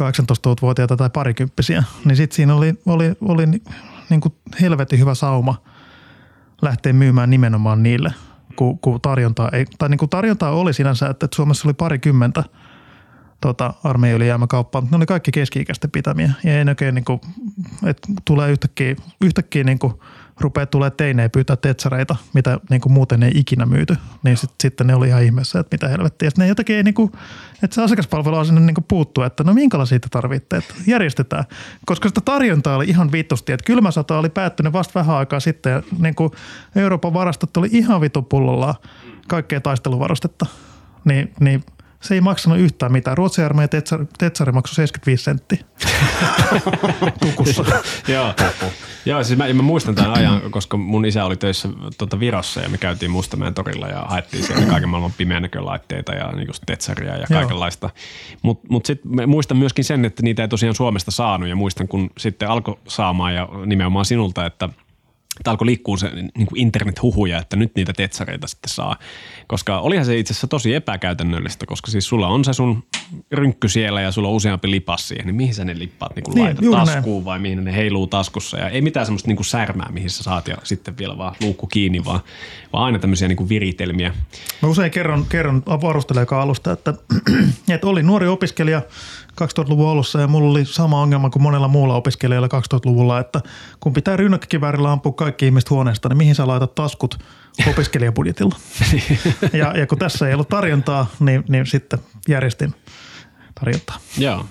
[0.00, 1.84] 18-vuotiaita tai parikymppisiä.
[2.04, 3.46] Niin sitten siinä oli, oli, oli
[4.10, 5.62] niin kuin helvetin hyvä sauma
[6.62, 8.14] lähteä myymään nimenomaan niille,
[8.56, 12.44] kun, kun tarjontaa ei, tai niin kuin tarjontaa oli sinänsä, että Suomessa oli parikymmentä
[13.40, 16.32] tota, armeijan ylijäämäkauppaa, mutta ne oli kaikki keski-ikäisten pitämiä.
[16.44, 17.20] Ja ei oikein niin kuin,
[17.86, 19.92] että tulee yhtäkkiä, yhtäkkiä niin kuin–
[20.40, 24.86] rupeaa tulee teineen pyytää tetsareita, mitä niin kuin muuten ei ikinä myyty, niin sit, sitten
[24.86, 26.26] ne oli ihan ihmeessä, että mitä helvettiä.
[26.26, 27.12] Ja ne jotenkin ei, niin kuin,
[27.62, 31.44] että se asiakaspalvelu on sinne niin puuttuu, että no minkälaisia siitä tarvitte, että järjestetään.
[31.86, 35.72] Koska sitä tarjontaa oli ihan vitusti, että kylmä sota oli päättynyt vasta vähän aikaa sitten
[35.72, 36.30] ja niin kuin
[36.76, 38.74] Euroopan varastot oli ihan vitupullolla
[39.28, 40.46] kaikkea taisteluvarustetta.
[41.04, 41.64] Niin, niin–
[42.00, 43.16] se ei maksanut yhtään mitään.
[43.16, 45.58] Ruotsin armeijan tetsari, tetsari maksoi 75 senttiä
[47.26, 47.64] tukussa.
[48.08, 48.34] Joo,
[49.04, 52.68] Joo siis mä, mä, muistan tämän ajan, koska mun isä oli töissä tuota Virossa ja
[52.68, 57.26] me käytiin Mustamäen torilla ja haettiin siellä kaiken maailman pimeän näkölaitteita ja niin tetsaria ja
[57.32, 57.90] kaikenlaista.
[58.42, 61.88] Mutta mut, mut sitten muistan myöskin sen, että niitä ei tosiaan Suomesta saanut ja muistan
[61.88, 64.68] kun sitten alkoi saamaan ja nimenomaan sinulta, että–
[65.38, 68.96] että alkoi liikkua se niin kuin internet-huhuja, että nyt niitä tetsareita sitten saa.
[69.46, 72.84] Koska olihan se itse asiassa tosi epäkäytännöllistä, koska siis sulla on se sun
[73.32, 76.34] rynkky siellä ja sulla on useampi lipas siihen, niin mihin sä ne lippaat niin kuin
[76.34, 76.86] niin, laitat?
[76.86, 77.24] Taskuun näin.
[77.24, 78.58] vai mihin ne heiluu taskussa?
[78.58, 81.66] Ja ei mitään semmoista niin kuin särmää, mihin sä saat ja sitten vielä vaan luukku
[81.66, 82.20] kiinni, vaan,
[82.72, 84.14] vaan aina tämmöisiä niin kuin viritelmiä.
[84.62, 86.94] Mä usein kerron, kerron varustelijakaan alusta, että,
[87.74, 88.82] että oli nuori opiskelija–
[89.44, 93.40] 2000-luvun alussa ja mulla oli sama ongelma kuin monella muulla opiskelijalla 2000-luvulla, että
[93.80, 97.18] kun pitää rynnäkkikiväärillä ampua kaikki ihmiset huoneesta, niin mihin sä laitat taskut
[97.70, 98.56] opiskelijabudjetilla?
[99.60, 101.98] ja, ja kun tässä ei ollut tarjontaa, niin, niin sitten
[102.28, 102.74] järjestin
[103.60, 103.98] tarjontaa.
[104.18, 104.46] Joo.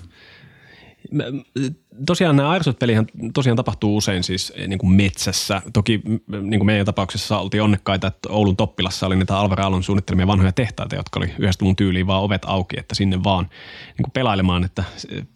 [2.05, 5.61] Tosiaan nämä Airsoft-pelihän tosiaan tapahtuu usein siis eh, niin kuin metsässä.
[5.73, 10.27] Toki niin kuin meidän tapauksessa oltiin onnekkaita, että Oulun Toppilassa oli niitä Alvar Aallon suunnittelemia
[10.27, 13.43] vanhoja tehtaita, jotka oli yhdestä mun tyyliin vaan ovet auki, että sinne vaan
[13.87, 14.83] niin kuin pelailemaan, että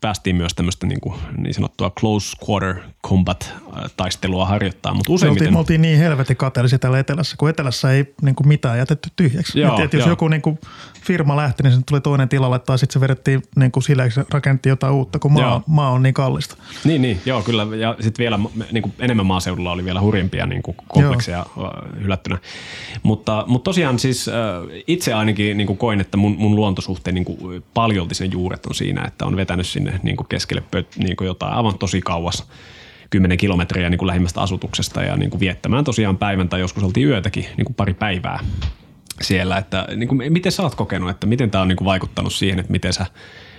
[0.02, 2.76] päästiin myös tämmöistä niin, kuin, niin sanottua close quarter
[3.08, 3.54] combat
[3.98, 4.94] taistelua harjoittaa.
[4.94, 5.44] Mutta useimmiten...
[5.44, 8.78] Me oltiin, me oltiin niin helvetin kateellisia täällä etelässä, kun etelässä ei niin kuin mitään
[8.78, 9.60] jätetty tyhjäksi.
[9.60, 10.10] Joo, et jos joo.
[10.10, 10.60] joku niin kuin
[11.02, 14.70] firma lähti, niin se tuli toinen tilalle tai sitten se vedettiin niin kuin sillä, rakentti
[14.70, 16.51] jotain uutta, kun maa, maa on niin kallista.
[16.84, 17.68] Niin, niin joo, kyllä.
[17.76, 18.40] Ja sitten vielä
[18.72, 21.74] niin kuin enemmän maaseudulla oli vielä hurjempia niin kuin komplekseja joo.
[22.02, 22.38] hylättynä.
[23.04, 24.30] Mutta, mutta tosiaan siis
[24.88, 28.76] itse ainakin niin kuin koin, että mun, mun luontosuhteen niin kuin paljolti sen juuret on
[28.76, 30.64] siinä, että on vetänyt sinne niin kuin keskelle
[30.98, 32.48] niin kuin jotain aivan tosi kauas
[33.10, 37.08] 10 kilometriä niin kuin lähimmästä asutuksesta ja niin kuin viettämään tosiaan päivän tai joskus oltiin
[37.08, 38.40] yötäkin niin kuin pari päivää
[39.22, 39.58] siellä.
[39.58, 42.60] Että, niin kuin, miten sä oot kokenut, että miten tämä on niin kuin vaikuttanut siihen,
[42.60, 43.06] että miten sä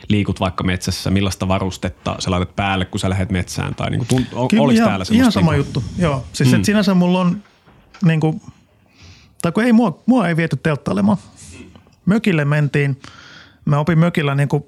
[0.08, 4.26] liikut vaikka metsässä, millaista varustetta sä laitat päälle, kun sä lähdet metsään tai niin kuin,
[4.26, 6.24] Kyllä, oliko ihan, täällä Ihan sama niin juttu, joo.
[6.32, 6.54] Siis mm.
[6.54, 7.42] että sinänsä mulla on,
[8.04, 8.40] niin kuin,
[9.42, 11.18] tai kun ei mua, mua ei viety telttailemaan.
[12.06, 13.00] Mökille mentiin,
[13.64, 14.64] mä opin mökillä niin kuin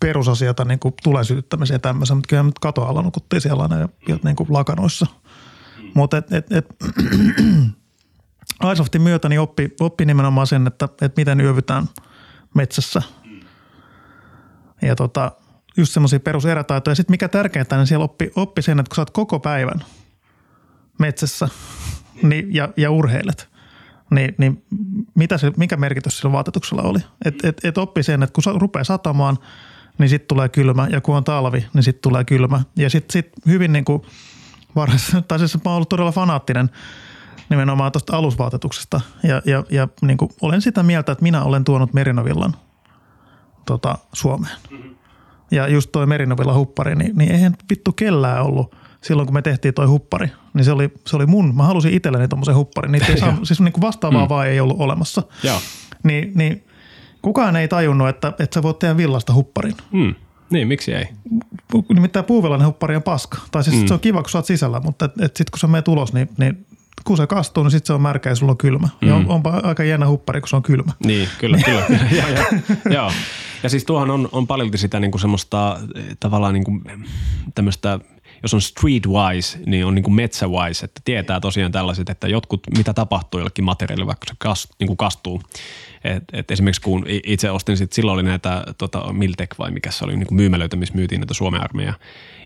[0.00, 3.88] perusasiata niin kuin tulen sytyttämiseen ja tämmöisen, mutta kyllä nyt katoalla nukuttiin siellä aina ja,
[4.08, 5.06] ja niin kuin lakanoissa.
[5.94, 6.66] Mutta et, et, et,
[8.60, 11.88] Aisoftin myötä niin oppi, oppi nimenomaan sen, että, että miten yövytään
[12.54, 13.02] metsässä.
[14.82, 15.32] Ja tota,
[15.76, 16.94] just semmoisia peruserätaitoja.
[16.94, 19.84] Sitten mikä tärkeintä, niin siellä oppi, oppi sen, että kun sä oot koko päivän
[20.98, 21.48] metsässä
[22.22, 23.48] niin, ja, ja urheilet,
[24.10, 24.64] niin, niin
[25.14, 26.98] mitä se, mikä merkitys sillä vaatetuksella oli?
[27.24, 29.38] Että et, et oppi sen, että kun sä rupeaa satamaan–
[29.98, 30.88] niin sitten tulee kylmä.
[30.90, 32.60] Ja kun on talvi, niin sitten tulee kylmä.
[32.76, 34.02] Ja sitten sit hyvin niin kuin
[34.76, 36.70] varhaisessa, tai siis mä oon ollut todella fanaattinen
[37.50, 39.00] nimenomaan tuosta alusvaatetuksesta.
[39.22, 42.56] Ja, ja, ja niin kuin olen sitä mieltä, että minä olen tuonut Merinovillan
[43.66, 44.56] tota, Suomeen.
[44.70, 44.94] Mm-hmm.
[45.50, 49.74] Ja just toi Merinovilla huppari, niin, niin eihän vittu kellään ollut silloin, kun me tehtiin
[49.74, 50.28] toi huppari.
[50.54, 52.92] Niin se oli, se oli mun, mä halusin itselleni tommosen hupparin.
[52.92, 54.28] Niitä ei saa, siis niin kuin vastaavaa mm.
[54.28, 55.22] vaan ei ollut olemassa.
[55.42, 55.60] Joo.
[56.04, 56.64] Niin, niin
[57.22, 59.74] Kukaan ei tajunnut, että, että sä voit tehdä villasta hupparin.
[59.92, 60.14] Mm.
[60.50, 61.04] Niin, miksi ei?
[61.94, 63.38] Nimittäin puuvillainen huppari on paska.
[63.50, 63.86] Tai siis mm.
[63.88, 66.12] se on kiva, kun sä oot sisällä, mutta et, et sitten kun sä menet ulos,
[66.12, 66.66] niin, niin
[67.04, 68.88] kun se kastuu, niin sitten se on märkä ja sulla on kylmä.
[69.00, 69.08] Mm.
[69.08, 70.92] Ja on, onpa aika jännä huppari, kun se on kylmä.
[71.06, 71.84] Niin, kyllä, kyllä.
[72.10, 72.44] ja, ja,
[72.90, 73.10] ja.
[73.62, 76.82] Ja siis tuohon on, on paljolti sitä niin kuin semmoista eh, tavallaan niin kuin
[77.54, 77.98] tämmöistä
[78.42, 82.94] jos on streetwise, niin on niin kuin metsäwise, että tietää tosiaan tällaiset, että jotkut, mitä
[82.94, 85.42] tapahtuu jollekin materiaalille, vaikka se kast, niin kuin kastuu,
[86.04, 90.04] et, et esimerkiksi kun itse ostin, sit, silloin oli näitä tota, Miltek vai mikä se
[90.04, 91.94] oli, niin kuin myymälöitä, missä myytiin näitä Suomen armeija.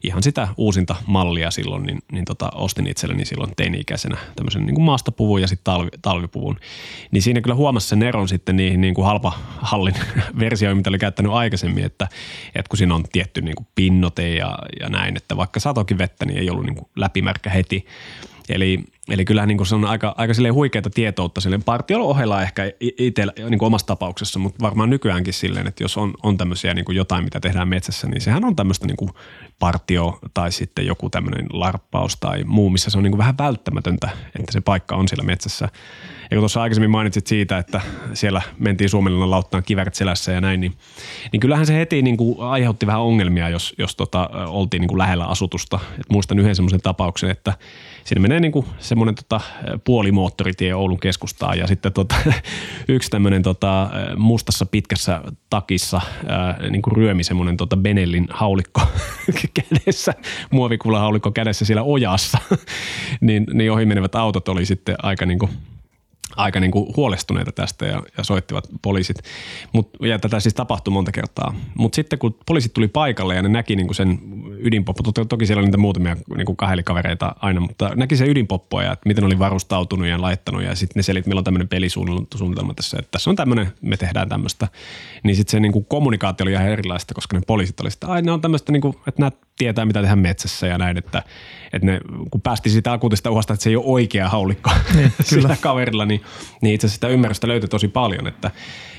[0.03, 4.85] Ihan sitä uusinta mallia silloin, niin, niin tota, ostin itselleni silloin teini-ikäisenä tämmöisen niin kuin
[4.85, 6.57] maastopuvun ja sitten talvi, talvipuvun.
[7.11, 9.95] Niin siinä kyllä huomasi sen eron sitten niihin niin kuin halpa hallin
[10.39, 12.09] versioihin, mitä oli käyttänyt aikaisemmin, että,
[12.55, 16.25] että kun siinä on tietty niin kuin pinnote ja, ja näin, että vaikka satokin vettä,
[16.25, 17.87] niin ei ollut niin kuin läpimärkä heti.
[18.49, 23.27] Eli, eli kyllähän niin se on aika, aika huikeaa tietoutta silleen partion ohella ehkä itse
[23.51, 27.25] niin omassa tapauksessa, mutta varmaan nykyäänkin silleen, että jos on, on tämmöisiä niin kuin jotain,
[27.25, 29.11] mitä tehdään metsässä, niin sehän on tämmöistä niin kuin
[29.59, 34.09] partio tai sitten joku tämmöinen larppaus tai muu, missä se on niin kuin vähän välttämätöntä,
[34.27, 35.69] että se paikka on siellä metsässä.
[36.31, 37.81] Ja kun tuossa aikaisemmin mainitsit siitä, että
[38.15, 40.73] siellä mentiin Suomenlinnan lauttaan kiväret selässä ja näin, niin,
[41.33, 44.99] niin kyllähän se heti niin kuin aiheutti vähän ongelmia, jos, jos tota, oltiin niin kuin
[44.99, 45.81] lähellä asutusta.
[46.01, 47.53] Et muistan yhden semmoisen tapauksen, että
[48.05, 49.41] siinä menee niin kuin semmoinen tota,
[49.85, 52.15] puolimoottoritie Oulun keskustaan ja sitten tota,
[52.89, 58.83] yksi tämmöinen tota, mustassa pitkässä takissa ää, niin kuin ryömi semmoinen tota Benellin haulikko
[59.55, 60.15] kädessä,
[60.51, 62.39] muovikulahaulikko kädessä siellä ojassa,
[63.21, 65.51] niin, niin ohi menevät autot oli sitten aika niin kuin–
[66.37, 69.17] aika niin kuin huolestuneita tästä ja, ja soittivat poliisit.
[69.73, 71.55] Mut, ja tätä siis tapahtui monta kertaa.
[71.75, 74.19] Mutta sitten kun poliisit tuli paikalle ja ne näki niin kuin sen
[74.59, 78.83] ydinpoppo, to, toki siellä oli niitä muutamia niin kuin kavereita aina, mutta näki sen ydinpoppoa
[78.83, 82.75] ja että miten oli varustautunut ja laittanut ja sitten ne selit, meillä on tämmöinen pelisuunnitelma
[82.75, 84.69] tässä, että tässä on tämmöinen, me tehdään tämmöistä.
[85.23, 88.33] Niin sitten se niin kuin kommunikaatio oli ihan erilaista, koska ne poliisit oli sitä, ne
[88.33, 91.23] on tämmöistä, niin kuin, että nämä tietää mitä tehdään metsässä ja näin, että,
[91.73, 95.57] että ne, kun päästi sitä akuutista uhasta, että se ei ole oikea haulikko niin, sillä
[95.61, 96.23] kaverilla, niin,
[96.63, 98.51] niin itse asiassa sitä ymmärrystä löytyi tosi paljon, että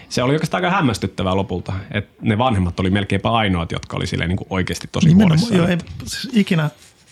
[0.10, 4.30] se oli oikeastaan aika hämmästyttävää lopulta, että ne vanhemmat oli melkeinpä ainoat, jotka oli silleen
[4.30, 5.58] niin kuin oikeasti tosi huolissaan.
[5.58, 6.70] Joo, ei, siis ikinä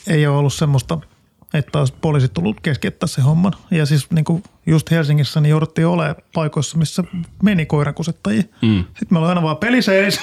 [0.07, 0.99] ei ole ollut semmoista–
[1.57, 3.53] että olisi poliisit tullut keskeyttää se homman.
[3.71, 7.03] Ja siis niin kuin just Helsingissä niin jouduttiin olemaan paikoissa, missä
[7.43, 8.43] meni koirakusettajia.
[8.61, 8.83] Mm.
[8.83, 10.19] Sitten me ollaan aina vaan peli seis.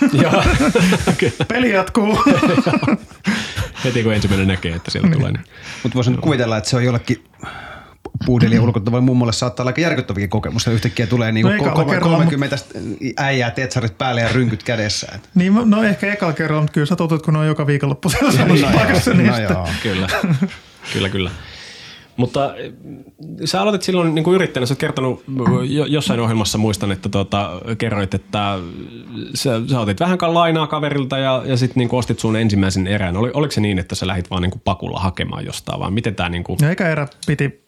[1.49, 2.19] peli jatkuu.
[3.85, 5.33] Heti kun ensimmäinen näkee, että siellä tulee.
[5.33, 5.45] Niin.
[5.83, 7.25] Mutta voisin kuvitella, että se on jollekin
[8.29, 10.73] ulkoilta voi mummolle saattaa olla aika järkyttäviä kokemuksia.
[10.73, 12.57] Yhtäkkiä tulee niin no, ko- 30
[13.17, 15.19] äijää tetsarit päälle ja rynkyt kädessä.
[15.35, 18.71] Niin, no ehkä ekalla kerralla, mutta kyllä sä totut, kun ne on joka viikonloppu sellaisessa
[18.71, 19.15] no, paikassa.
[19.15, 19.69] No, joo.
[19.83, 20.09] Kyllä,
[20.93, 21.31] kyllä, kyllä.
[22.17, 22.73] Mutta eh,
[23.45, 25.25] sä aloitit silloin niin kuin yrittäjänä, sä oot kertonut
[25.89, 28.59] jossain ohjelmassa, muistan, että tuota, kerroit, että
[29.35, 33.17] sä, sä otit vähän lainaa kaverilta ja, ja sitten niin ostit sun ensimmäisen erän.
[33.17, 36.15] Oli, oliko se niin, että sä lähit vaan niin kuin pakulla hakemaan jostain vai miten
[36.15, 36.59] tämä niin kuin...
[36.63, 37.65] No eikä erä piti,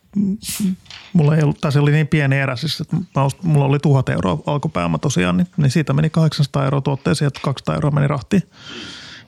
[1.12, 2.96] mulla ei ollut, tai se oli niin pieni erä, siis että
[3.42, 7.74] mulla oli tuhat euroa alkupääoma tosiaan, niin, niin siitä meni 800 euroa tuotteeseen ja 200
[7.74, 8.42] euroa meni rahtiin.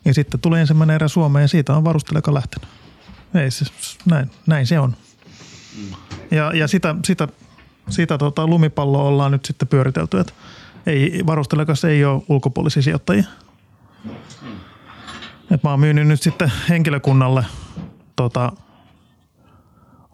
[0.04, 2.68] Ja sitten tuli ensimmäinen erä Suomeen ja siitä on varusteleka lähtenyt.
[3.34, 3.64] Ei se,
[4.04, 4.96] näin, näin se on.
[6.30, 7.28] Ja, ja sitä, sitä,
[7.88, 10.32] sitä tota, lumipalloa ollaan nyt sitten pyöritelty, että
[10.86, 13.24] ei, varustelekas ei ole ulkopuolisia sijoittajia.
[15.50, 17.44] Et mä oon myynyt nyt sitten henkilökunnalle
[18.16, 18.52] tota,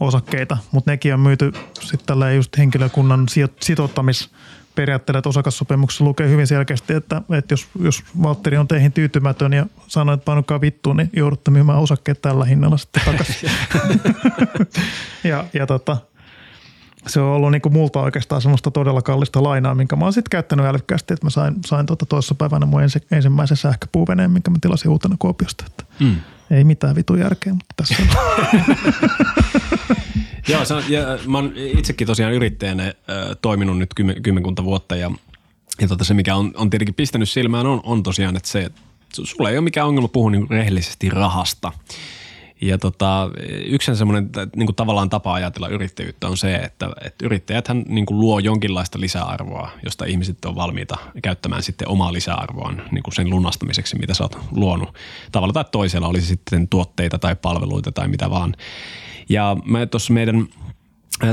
[0.07, 3.27] osakkeita, mutta nekin on myyty sitten tällä just henkilökunnan
[3.61, 4.31] sitouttamis
[4.75, 9.67] periaatteella, että osakassopimuksessa lukee hyvin selkeästi, että, että jos, jos Valtteri on teihin tyytymätön ja
[9.87, 13.51] sanoo, että painokaa vittuun, niin joudutte myymään osakkeet tällä hinnalla sitten takaisin.
[15.25, 15.97] ja, ja tota,
[17.07, 20.31] se on ollut niin kuin multa oikeastaan semmoista todella kallista lainaa, minkä mä oon sitten
[20.31, 24.57] käyttänyt älykkäästi, että mä sain, sain tuota toisessa päivänä mun ensi, ensimmäisen sähköpuuveneen, minkä mä
[24.61, 25.65] tilasin uutena Kuopiosta.
[25.67, 26.17] Että mm.
[26.53, 28.09] Ei mitään vitu järkeä, mutta tässä on.
[30.49, 32.93] Joo, se on, ja mä oon itsekin tosiaan yrittäjänä äh,
[33.43, 35.11] toiminut nyt kymmen, kymmenkunta vuotta ja,
[35.81, 38.81] ja tota se, mikä on, on tietenkin pistänyt silmään, on, on tosiaan, että se, että
[39.25, 41.73] sulla ei ole mikään ongelma puhua niin rehellisesti rahasta.
[42.63, 43.31] Ja tota,
[43.67, 48.21] yksi semmoinen niin kuin tavallaan tapa ajatella yrittäjyyttä on se, että, että yrittäjäthän niin kuin
[48.21, 53.99] luo jonkinlaista lisäarvoa, josta ihmiset on valmiita käyttämään sitten omaa lisäarvoaan niin kuin sen lunastamiseksi,
[53.99, 54.95] mitä sä oot luonut.
[55.33, 58.55] Tavalla tai toisella, olisi sitten tuotteita tai palveluita tai mitä vaan.
[59.29, 60.47] Ja mä tuossa meidän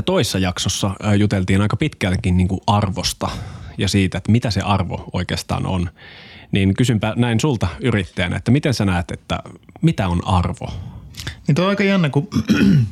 [0.06, 3.30] toissa jaksossa juteltiin aika pitkältäkin niin kuin arvosta
[3.78, 5.90] ja siitä, että mitä se arvo oikeastaan on.
[6.52, 9.38] Niin kysynpä näin sulta yrittäjänä, että miten sä näet, että
[9.82, 10.72] mitä on arvo?
[11.46, 12.28] Niin tuo on aika jännä, kun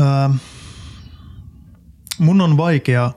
[0.00, 0.30] ää,
[2.18, 3.12] mun on vaikea,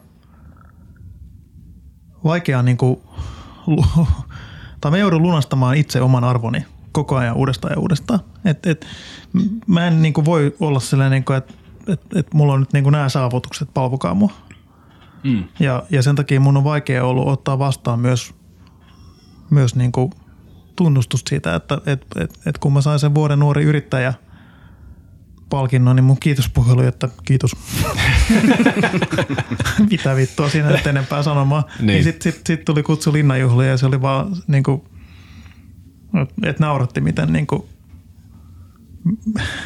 [2.24, 3.00] vaikea niin kuin,
[4.82, 8.20] tai mä joudun lunastamaan itse oman arvoni koko ajan uudestaan ja uudestaan.
[8.46, 8.86] Et, et,
[9.68, 11.54] mä en niin kuin voi olla sellainen, niin kuin, että
[11.88, 14.32] et, et mulla on nyt niin kuin nämä saavutukset, palvokaa mua.
[15.24, 15.44] Mm.
[15.60, 18.34] Ja, ja sen takia mun on vaikea ollut ottaa vastaan myös,
[19.50, 19.92] myös niin
[20.78, 24.14] kuin tunnustusta siitä, että et, et, et kun mä sain sen vuoden nuori yrittäjä
[25.50, 27.52] palkinnon, niin mun kiitospuhelu, että kiitos.
[29.92, 31.64] Mitä vittua siinä et enempää sanomaan.
[31.80, 31.88] niin.
[31.88, 34.82] niin sitten sit, sit tuli kutsu linnanjuhliin ja se oli vaan niin kuin,
[36.44, 37.64] että nauratti miten niin kuin,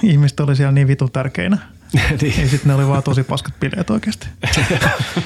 [0.03, 1.57] ihmiset oli siellä niin vitun tärkeinä.
[2.21, 2.41] niin.
[2.41, 4.27] Ja sitten ne oli vaan tosi paskat bileet oikeasti.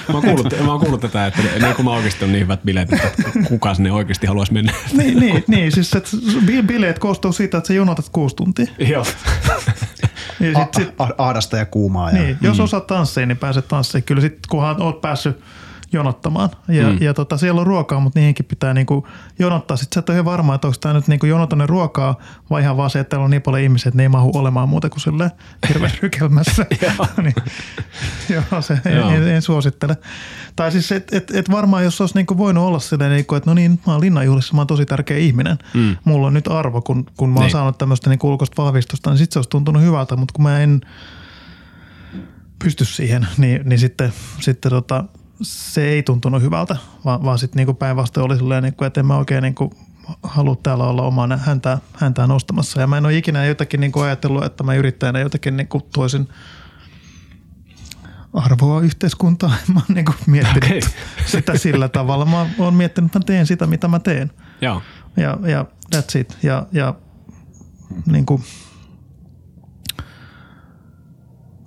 [0.07, 2.63] mä, oon kuullut, mä oon kuullut tätä, että niin kuin mä oikeasti on niin hyvät
[2.63, 3.11] bileet, että
[3.47, 4.73] kuka sinne oikeasti haluaisi mennä.
[4.93, 6.09] niin, niin, niin, siis että
[6.67, 8.67] bileet koostuu siitä, että sä jonotat kuusi tuntia.
[8.79, 9.05] Joo.
[10.39, 12.11] ja sit, sit, Ahdasta ja kuumaa.
[12.11, 12.21] Ja.
[12.21, 12.63] Niin, jos mm.
[12.63, 14.03] osaat tanssia, niin pääset tanssiin.
[14.03, 15.39] Kyllä sitten kunhan oot päässyt
[15.95, 16.49] jonottamaan.
[16.67, 16.97] Ja, mm.
[17.01, 19.07] ja tota, siellä on ruokaa, mutta niihinkin pitää niinku
[19.39, 19.77] jonottaa.
[19.77, 22.15] Sitten sä et ole ihan varma, että onko tämä nyt niinku jonotainen ruokaa
[22.49, 24.89] vai ihan vaan se, että on niin paljon ihmisiä, että ne ei mahu olemaan muuta
[24.89, 25.31] kuin sille
[25.69, 26.65] hirveän rykelmässä.
[27.23, 27.35] niin,
[28.29, 29.09] joo, se joo.
[29.09, 29.97] En, en, suosittele.
[30.55, 33.53] Tai siis, että et, et varmaan jos olisi niinku voinut olla silleen, niinku, että no
[33.53, 35.57] niin, mä oon linnanjuhlissa, mä oon tosi tärkeä ihminen.
[35.73, 35.97] Mm.
[36.03, 37.51] Mulla on nyt arvo, kun, kun mä oon niin.
[37.51, 40.81] saanut tämmöistä niinku ulkoista vahvistusta, niin sitten se olisi tuntunut hyvältä, mutta kun mä en
[42.59, 45.03] pysty siihen, niin, niin sitten, sitten tota,
[45.41, 49.17] se ei tuntunut hyvältä, vaan, vaan sitten niinku päinvastoin oli silleen, niinku, että en mä
[49.17, 49.73] oikein niinku
[50.23, 52.81] halua täällä olla omaa häntä, häntään nostamassa.
[52.81, 56.29] Ja mä en ole ikinä jotenkin niinku ajatellut, että mä yrittäjänä jotenkin niinku toisin
[58.33, 59.49] arvoa yhteiskuntaa.
[59.73, 60.81] Mä oon niinku miettinyt okay.
[61.25, 62.25] sitä sillä tavalla.
[62.25, 64.31] Mä oon miettinyt, että mä teen sitä, mitä mä teen.
[64.61, 64.81] Joo.
[65.17, 66.37] Ja, ja that's it.
[66.43, 66.95] Ja, ja
[68.05, 68.43] niin kuin–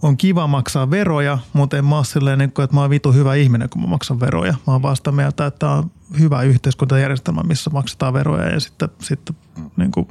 [0.02, 3.34] on kiva maksaa veroja, mutta en mä ole silleen, niin että mä oon vitu hyvä
[3.34, 4.54] ihminen, kun mä maksan veroja.
[4.66, 9.36] Mä oon vasta mieltä, että tämä on hyvä yhteiskuntajärjestelmä, missä maksetaan veroja ja sitten, sitten
[9.76, 10.08] niin kuin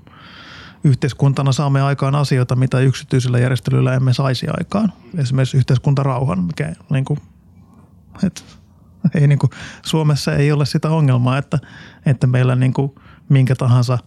[0.84, 4.94] yhteiskuntana saamme aikaan asioita, mitä yksityisillä järjestelyillä emme saisi aikaan.
[5.18, 7.20] Esimerkiksi yhteiskuntarauhan, mikä niin kuin,
[8.24, 8.42] että
[9.16, 9.50] ei niin kuin,
[9.86, 11.60] Suomessa ei ole sitä ongelmaa, että,
[12.06, 12.92] että meillä niin kuin,
[13.30, 13.98] minkä tahansa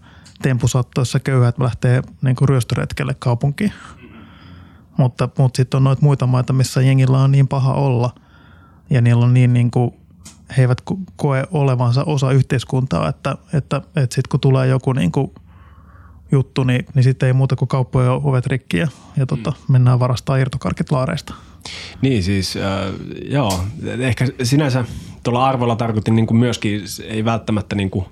[0.42, 3.72] tempusattoissa köyhät lähtee niin kuin ryöstöretkelle kaupunkiin–
[5.00, 8.14] mutta, mutta sitten on noita muita maita, missä jengillä on niin paha olla
[8.90, 9.90] ja niillä on niin, niin kuin,
[10.56, 10.82] he eivät
[11.16, 15.30] koe olevansa osa yhteiskuntaa, että, että, että sitten kun tulee joku niin kuin
[16.32, 19.72] juttu, niin, niin sitten ei muuta kuin kauppojen ovet rikki ja, ja tota, mm.
[19.72, 21.34] mennään varastaa irtokarkit laareista.
[22.02, 22.62] Niin siis, äh,
[23.30, 23.64] joo,
[23.98, 24.84] ehkä sinänsä
[25.22, 28.04] tuolla arvolla tarkoitin niin kuin myöskin, ei välttämättä niin kuin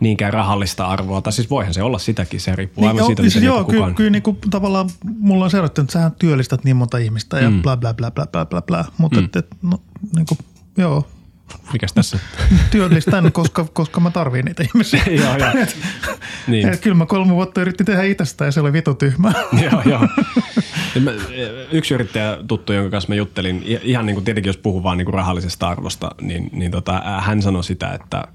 [0.00, 3.44] niinkään rahallista arvoa, tai siis voihan se olla sitäkin, se riippuu niin, aivan siitä, siis
[3.44, 3.80] joo, kukaan.
[3.80, 7.50] Kyllä, kyllä niin kuin, tavallaan mulla on seurattu, että sähän työllistät niin monta ihmistä ja
[7.50, 7.62] mm.
[7.62, 9.24] bla bla bla bla bla bla bla, mutta mm.
[9.24, 9.80] et, et, no,
[10.16, 10.38] niin kuin,
[10.76, 11.04] joo,
[11.72, 12.18] Mikäs tässä?
[12.70, 15.02] Työllistän, koska, koska mä tarviin niitä ihmisiä.
[15.22, 15.66] joo, joo.
[16.46, 16.68] niin.
[16.68, 19.32] Et kyllä mä kolme vuotta yritin tehdä itsestä ja se oli vitu tyhmä.
[19.70, 20.08] joo, joo.
[21.00, 21.10] Mä,
[21.72, 25.06] yksi yrittäjä tuttu, jonka kanssa mä juttelin, ihan niin kuin tietenkin jos puhuu vaan niin
[25.06, 28.24] kuin rahallisesta arvosta, niin, niin tota, hän sanoi sitä, että–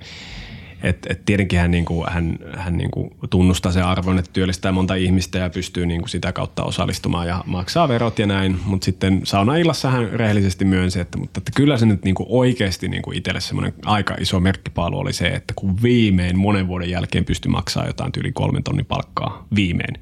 [0.83, 4.71] et, et tietenkin hän, niin kuin, hän, hän niin kuin tunnustaa sen arvon, että työllistää
[4.71, 8.59] monta ihmistä ja pystyy niin kuin sitä kautta osallistumaan ja maksaa verot ja näin.
[8.65, 12.87] Mutta sitten sauna-illassa hän rehellisesti myönsi, että, mutta että kyllä se nyt niin kuin oikeasti
[12.87, 17.25] niin kuin itselle semmoinen aika iso merkkipaalu oli se, että kun viimein monen vuoden jälkeen
[17.25, 19.99] pystyi maksaa jotain yli kolmen tonnin palkkaa viimein.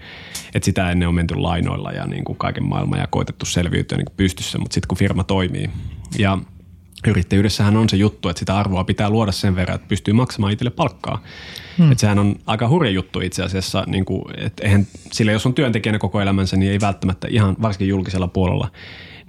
[0.55, 4.05] Että sitä ennen on menty lainoilla ja niin kuin kaiken maailman ja koitettu selviytyä niin
[4.05, 5.69] kuin pystyssä, mutta sitten kun firma toimii
[6.17, 6.37] ja–
[7.07, 10.71] yrittäjyydessähän on se juttu, että sitä arvoa pitää luoda sen verran, että pystyy maksamaan itselle
[10.71, 11.23] palkkaa.
[11.77, 11.91] Hmm.
[11.91, 15.53] Että sehän on aika hurja juttu itse asiassa, niin kuin, että eihän, sillä jos on
[15.53, 18.71] työntekijänä koko elämänsä, niin ei välttämättä ihan varsinkin julkisella puolella,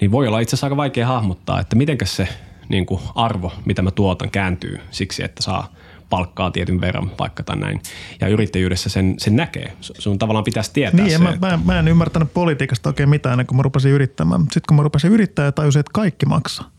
[0.00, 2.28] niin voi olla itse asiassa aika vaikea hahmottaa, että mitenkäs se
[2.68, 5.72] niin kuin arvo, mitä mä tuotan, kääntyy siksi, että saa
[6.10, 7.80] palkkaa tietyn verran vaikka tai näin.
[8.20, 9.72] Ja yrittäjyydessä sen, sen näkee.
[9.80, 11.18] Sun tavallaan pitäisi tietää niin, se.
[11.18, 11.46] Mä, että...
[11.46, 14.40] mä, mä en ymmärtänyt politiikasta oikein mitään ennen kuin mä rupesin yrittämään.
[14.42, 16.70] Sitten kun mä rupesin yrittämään ja tajusin, että kaikki maksaa.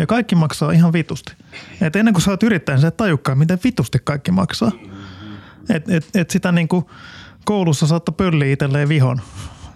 [0.00, 1.32] Ja kaikki maksaa ihan vitusti.
[1.80, 4.72] Et ennen kuin sä oot yrittäjä, niin sä et tajukaan, miten vitusti kaikki maksaa.
[5.68, 6.84] Et, et, et sitä niin kuin
[7.44, 9.20] koulussa saattaa pölliä itselleen vihon,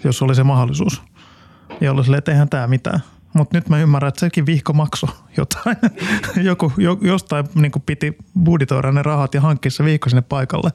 [0.05, 1.03] jos oli se mahdollisuus.
[1.81, 3.01] Ja oli silleen, että eihän tämä mitään.
[3.33, 5.77] Mutta nyt mä ymmärrän, että sekin vihko maksoi jotain.
[6.49, 10.71] Joku, jo, jostain niin piti buditoida ne rahat ja hankkia se vihko sinne paikalle.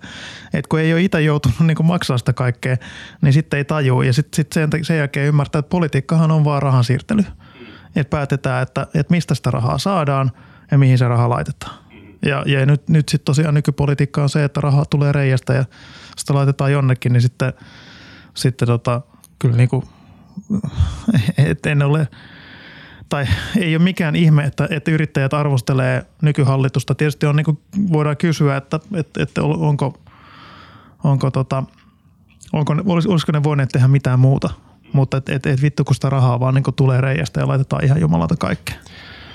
[0.54, 2.78] Et kun ei ole itse joutunut niin maksaa sitä kaikkea,
[3.22, 4.06] niin sitten ei tajua.
[4.06, 7.24] Ja sitten sit sen, sen jälkeen ymmärtää, että politiikkahan on vaan rahan siirtely
[7.96, 10.32] että päätetään, että, että mistä sitä rahaa saadaan
[10.72, 11.76] ja mihin se raha laitetaan.
[12.26, 15.66] Ja, ja nyt, nyt sitten tosiaan nykypolitiikka on se, että rahaa tulee reiästä ja
[16.18, 17.54] sitä laitetaan jonnekin, niin sitten,
[18.34, 19.02] sitten tota,
[19.40, 19.70] kyllä niin
[21.50, 22.08] et en ole,
[23.10, 23.26] tai
[23.58, 26.96] ei ole mikään ihme, että, että yrittäjät arvostelee nykyhallitusta.
[26.96, 27.60] Tietysti on niin
[27.92, 30.00] voidaan kysyä, että, että, että onko,
[31.04, 31.64] onko, tota,
[32.54, 34.50] onko, olisiko ne voineet tehdä mitään muuta–
[34.94, 38.02] mutta et, et, et vittu kun sitä rahaa vaan niin tulee reiästä ja laitetaan ihan
[38.02, 38.76] jumalata kaikkea.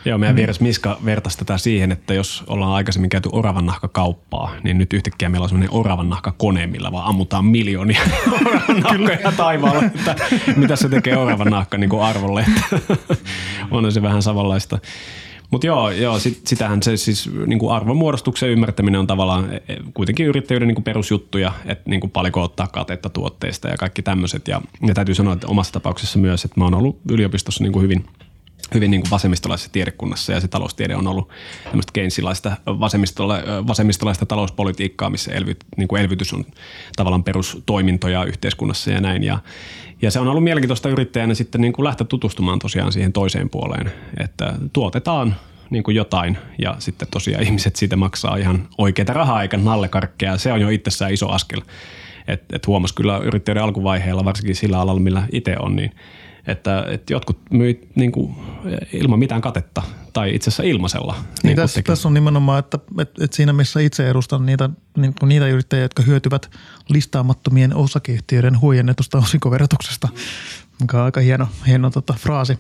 [0.05, 4.78] Joo, meidän vieras Miska vertaisi tätä siihen, että jos ollaan aikaisemmin käyty oravan kauppaa, niin
[4.78, 8.00] nyt yhtäkkiä meillä on semmoinen oravan nahka kone, millä vaan ammutaan miljoonia
[8.46, 9.84] oravan nahkoja taivaalle.
[9.84, 10.16] Että
[10.57, 12.46] mitä se tekee oravan nahka niin arvolle.
[13.70, 14.78] on se vähän samanlaista.
[15.55, 19.76] Mutta joo, joo sit, sitähän se siis niin kuin arvonmuodostuksen ymmärtäminen on tavallaan e, e,
[19.94, 24.48] kuitenkin yrittäjyyden niin kuin perusjuttuja, että niin paljonko ottaa katetta tuotteista ja kaikki tämmöiset.
[24.48, 27.82] Ja, ja täytyy sanoa, että omassa tapauksessa myös, että mä oon ollut yliopistossa niin kuin
[27.82, 28.05] hyvin–
[28.74, 31.28] hyvin niin kuin vasemmistolaisessa tiedekunnassa ja se taloustiede on ollut
[31.64, 32.57] tämmöistä keinsilaista
[33.66, 36.44] vasemmistolaista talouspolitiikkaa, missä elvyt, niin kuin elvytys on
[36.96, 39.22] tavallaan perustoimintoja yhteiskunnassa ja näin.
[39.22, 39.38] Ja,
[40.05, 43.92] ja se on ollut mielenkiintoista yrittäjänä sitten niin kuin lähteä tutustumaan tosiaan siihen toiseen puoleen,
[44.20, 45.36] että tuotetaan
[45.70, 50.38] niin kuin jotain ja sitten tosiaan ihmiset siitä maksaa ihan oikeita rahaa eikä nallekarkkeja.
[50.38, 51.61] Se on jo itsessään iso askel.
[52.28, 55.90] Että et huomasi kyllä yrittäjyyden alkuvaiheella, varsinkin sillä alalla, millä itse on, niin–
[56.47, 58.36] että, että jotkut myy niin kuin
[58.92, 59.82] ilman mitään katetta
[60.12, 61.12] tai itse asiassa ilmaisella.
[61.12, 65.14] Niin, niin tässä, tässä on nimenomaan, että, että, että siinä missä itse edustan niitä, niin
[65.20, 66.51] kuin niitä yrittäjiä, jotka hyötyvät
[66.88, 70.09] listaamattomien osakeyhtiöiden huijennetusta osinkoverotuksesta,
[70.80, 72.59] mikä on aika hieno, hieno tota, fraasi.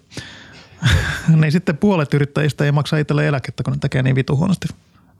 [1.40, 4.68] niin sitten puolet yrittäjistä ei maksa itselle eläkettä, kun ne tekee niin vitu huonosti.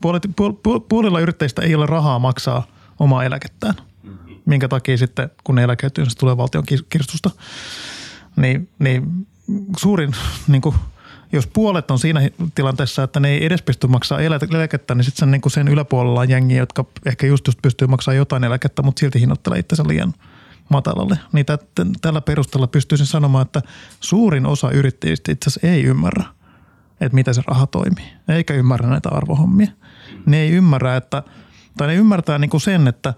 [0.01, 2.67] Puolet, puol, puol, puolilla yrittäjistä ei ole rahaa maksaa
[2.99, 3.75] omaa eläkettään,
[4.47, 7.31] minkä takia sitten kun ne eläkeytyy, se tulee valtion kirstusta
[8.37, 9.27] niin, niin
[9.79, 10.13] suurin,
[10.49, 10.75] niin kuin,
[11.33, 12.21] jos puolet on siinä
[12.55, 16.31] tilanteessa, että ne ei edes pysty maksaa eläkettä, niin sitten sen, niin sen yläpuolella on
[16.31, 20.15] jengiä, jotka ehkä just, just pystyy maksamaan jotain eläkettä, mutta silti hinnoittelee itsensä liian
[20.69, 21.19] matalalle.
[21.33, 23.63] Niin t- tällä perusteella pystyisin sanomaan, että
[24.01, 26.25] suurin osa yrittäjistä itse asiassa ei ymmärrä,
[27.01, 29.69] että miten se raha toimii, eikä ymmärrä näitä arvohommia.
[30.27, 31.23] Ne ei ymmärrä, että,
[31.77, 33.15] tai ne ymmärtää niin kuin sen, että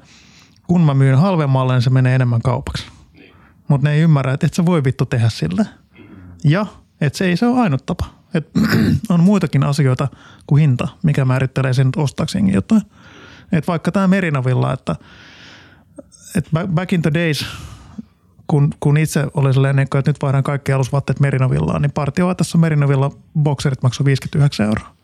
[0.66, 2.95] kun mä myyn halvemmalle, niin se menee enemmän kaupaksi
[3.68, 5.64] mutta ne ei ymmärrä, että et sä voi vittu tehdä sillä.
[6.44, 6.66] Ja
[7.00, 8.06] että se ei se ole ainut tapa.
[8.34, 8.50] Et
[9.08, 10.08] on muitakin asioita
[10.46, 12.82] kuin hinta, mikä määrittelee sen, että ostaakseen jotain.
[13.52, 14.96] Et vaikka tämä Merinovilla, että,
[16.36, 17.46] että back in the days,
[18.46, 21.92] kun, kun itse oli sellainen, että nyt vaihdan kaikki alusvaatteet Merinovillaan, niin
[22.36, 24.96] tässä Merinovilla bokserit maksoi 59 euroa.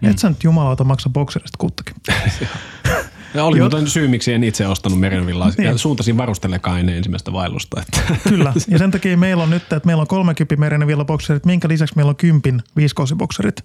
[0.00, 0.10] Mm.
[0.10, 1.96] Et sä nyt jumalauta maksa bokserista kuttakin.
[3.34, 5.50] Ja oli muuten syy, miksi en itse ostanut Merenvillaa.
[5.58, 5.78] Niin.
[5.78, 7.80] Suuntasin varustelekaan ennen ensimmäistä vaellusta.
[7.80, 8.14] Että.
[8.28, 8.52] Kyllä.
[8.68, 12.10] Ja sen takia meillä on nyt, että meillä on 30 Merenvilla bokserit, minkä lisäksi meillä
[12.10, 13.64] on kympin viiskosibokserit,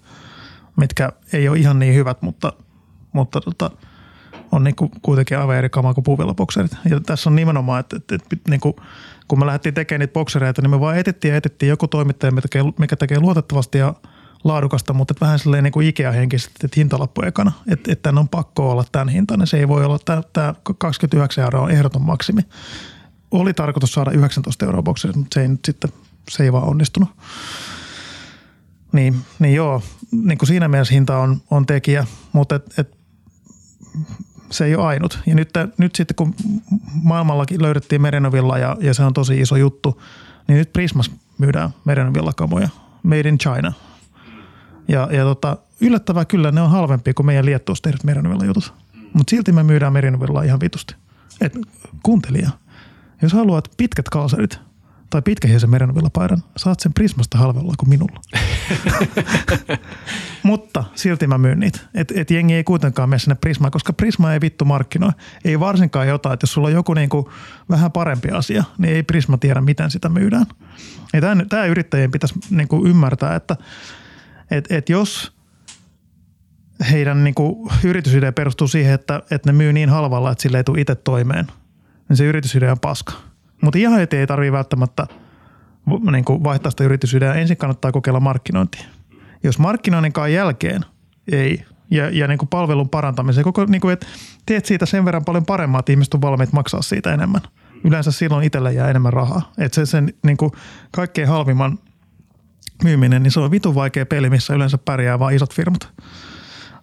[0.76, 2.52] mitkä ei ole ihan niin hyvät, mutta,
[3.12, 3.70] mutta tota,
[4.52, 6.76] on niin kuin kuitenkin aivan eri kamaa kuin puuvillabokserit.
[6.90, 8.76] Ja tässä on nimenomaan, että, että, että niin kuin,
[9.28, 12.42] kun me lähdettiin tekemään niitä boksereita, niin me vaan etettiin ja etettiin joku toimittaja, mikä
[12.42, 13.94] tekee, mikä tekee luotettavasti ja
[14.44, 18.70] laadukasta, mutta vähän silleen niin kuin Ikea-henkisesti, että hintalappu ekana, että, että tämän on pakko
[18.70, 19.46] olla tämän hintainen.
[19.46, 22.42] Se ei voi olla, tämä, tämä 29 euroa on ehdoton maksimi.
[23.30, 25.90] Oli tarkoitus saada 19 euroa bokserit, mutta se ei nyt sitten,
[26.30, 27.08] se ei vaan onnistunut.
[28.92, 29.82] Niin, niin joo,
[30.12, 32.96] niin kuin siinä mielessä hinta on, on tekijä, mutta et, et,
[34.50, 35.18] se ei ole ainut.
[35.26, 36.34] Ja nyt, nyt sitten kun
[37.02, 40.02] maailmallakin löydettiin Merenovilla ja, ja se on tosi iso juttu,
[40.48, 42.68] niin nyt Prismas myydään Merenovilla-kamoja.
[43.02, 43.72] Made in China.
[44.88, 48.74] Ja, ja tota, yllättävää kyllä ne on halvempia kuin meidän Liettuossa tehdyt Merenovilla jutut.
[49.12, 50.94] Mutta silti me myydään Merenovilla ihan vitusti.
[51.40, 51.52] Et
[52.02, 52.50] kuuntelija,
[53.22, 54.60] jos haluat pitkät kalsarit–
[55.14, 58.20] tai pitkähiäisen merenvillapaidan, saat sen Prismasta halvella kuin minulla.
[60.42, 61.80] Mutta silti mä myyn niitä.
[61.94, 65.10] Et, et jengi ei kuitenkaan mene sinne Prismaan, koska Prisma ei vittu markkinoi.
[65.44, 67.30] Ei varsinkaan jotain, että jos sulla on joku niinku
[67.70, 70.46] vähän parempi asia, niin ei Prisma tiedä, miten sitä myydään.
[71.48, 73.56] Tämä yrittäjien pitäisi niinku ymmärtää, että
[74.50, 75.32] et, et jos
[76.90, 80.80] heidän niinku yritysidea perustuu siihen, että, että ne myy niin halvalla, että sille ei tule
[80.80, 81.46] itse toimeen,
[82.08, 83.12] niin se yritysidea on paska–
[83.64, 85.06] mutta ihan heti ei tarvitse välttämättä
[86.10, 87.34] niin kuin vaihtaa sitä yritysideaa.
[87.34, 88.84] Ensin kannattaa kokeilla markkinointia.
[89.42, 90.84] Jos markkinoinninkaan jälkeen
[91.32, 94.06] ei, ja, ja niin palvelun parantamiseen, koko, niin kuin, että
[94.46, 97.40] teet siitä sen verran paljon paremmaa, että ihmiset on valmiit maksaa siitä enemmän.
[97.84, 99.52] Yleensä silloin itselle jää enemmän rahaa.
[99.58, 100.36] Että se sen niin
[100.90, 101.78] kaikkein halvimman
[102.82, 105.88] myyminen, niin se on vitun vaikea peli, missä yleensä pärjää vain isot firmat.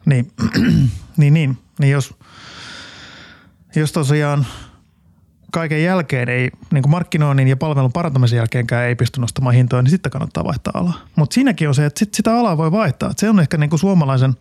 [0.06, 0.32] Niin,
[1.18, 2.14] niin, niin, niin jos,
[3.76, 4.46] jos tosiaan–
[5.52, 9.92] kaiken jälkeen ei, niin kuin markkinoinnin ja palvelun parantamisen jälkeenkään ei pysty nostamaan hintoja, niin
[9.92, 11.00] sitten kannattaa vaihtaa alaa.
[11.16, 13.12] Mutta siinäkin on se, että sit sitä alaa voi vaihtaa.
[13.12, 14.36] Et se on ehkä niin kuin suomalaisen,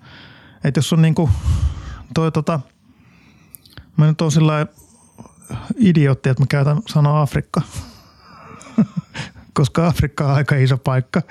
[0.64, 1.30] että jos on niin kuin
[2.14, 2.60] toi tota,
[3.96, 4.66] mä nyt on sillä
[5.76, 7.62] idiootti, että mä käytän sanaa Afrikka,
[9.52, 11.22] koska Afrikka on aika iso paikka.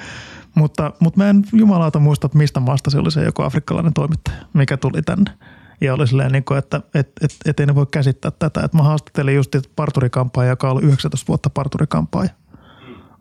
[0.55, 4.37] Mutta, mutta mä en jumalauta muista, että mistä maasta se oli se joku afrikkalainen toimittaja,
[4.53, 5.31] mikä tuli tänne.
[5.81, 8.61] Ja oli silleen, niin kuin, että et, et, et ei ne voi käsittää tätä.
[8.63, 12.29] Että mä haastattelin just parturikampaaja, joka oli 19 vuotta parturikampaaja.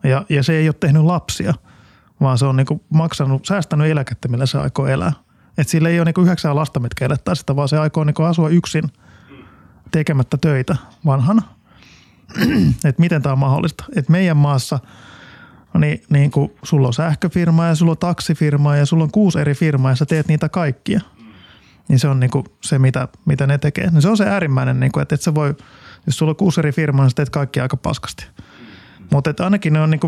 [0.04, 1.54] Ja, ja se ei ole tehnyt lapsia,
[2.20, 5.12] vaan se on niin kuin maksanut, säästänyt eläkettä, millä se aikoo elää.
[5.58, 8.48] Että sillä ei ole niin yhdeksää lasta, mitkä elättää sitä, vaan se aikoo niin asua
[8.48, 8.84] yksin
[9.90, 10.76] tekemättä töitä
[11.06, 11.42] vanhana.
[12.84, 13.84] että miten tämä on mahdollista.
[13.96, 14.78] Että meidän maassa
[15.78, 19.54] niin, niin kuin sulla on sähköfirma ja sulla on taksifirma ja sulla on kuusi eri
[19.54, 21.00] firmaa ja sä teet niitä kaikkia–
[21.88, 23.90] niin se on niin kuin se, mitä, mitä ne tekee.
[23.90, 25.54] No se on se äärimmäinen, niin kuin, että et sä voi,
[26.06, 28.26] jos sulla on kuusi eri firmaa, niin sä teet kaikki aika paskasti.
[29.12, 30.00] Mutta ainakin ne on niin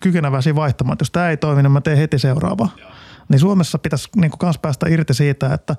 [0.00, 0.92] kykeneväisiä vaihtamaan.
[0.92, 2.68] Että jos tämä ei toimi, niin mä teen heti seuraava.
[3.28, 5.76] Niin Suomessa pitäisi niin myös päästä irti siitä, että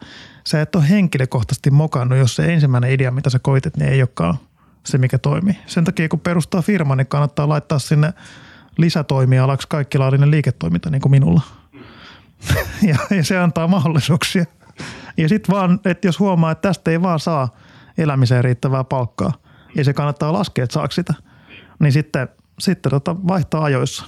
[0.47, 4.39] sä et ole henkilökohtaisesti mokannut, jos se ensimmäinen idea, mitä sä koitit, niin ei olekaan
[4.89, 5.57] se, mikä toimii.
[5.65, 8.13] Sen takia, kun perustaa firma, niin kannattaa laittaa sinne
[8.77, 11.41] lisätoimialaksi kaikkilainen liiketoiminta, niin kuin minulla.
[12.89, 14.45] ja, ja se antaa mahdollisuuksia.
[15.17, 17.55] Ja sitten vaan, että jos huomaa, että tästä ei vaan saa
[17.97, 19.33] elämiseen riittävää palkkaa
[19.75, 21.13] ja se kannattaa laskea, että saako sitä,
[21.79, 22.27] niin sitten,
[22.59, 24.05] sitten tota vaihtaa ajoissa.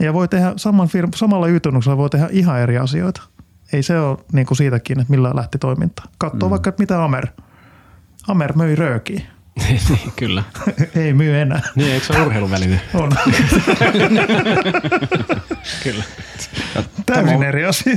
[0.00, 3.22] Ja voi tehdä saman firma, samalla ytunnuksella voi tehdä ihan eri asioita.
[3.72, 6.02] Ei se ole niin kuin siitäkin, että millä lähti toiminta.
[6.18, 6.50] Katso mm.
[6.50, 7.26] vaikka, että mitä Amer.
[8.28, 9.20] Amer möi röökiä.
[9.68, 9.80] Niin,
[10.16, 10.42] kyllä.
[11.04, 11.62] Ei myy enää.
[11.76, 12.80] Niin, eikö se ole urheiluväline?
[12.94, 13.12] On.
[15.82, 16.04] kyllä.
[17.06, 17.96] Täysin eri asia.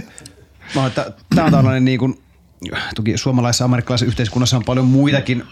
[1.36, 2.22] Tämä on tällainen niin kuin,
[2.96, 5.44] toki suomalaisessa amerikkalaisessa yhteiskunnassa on paljon muitakin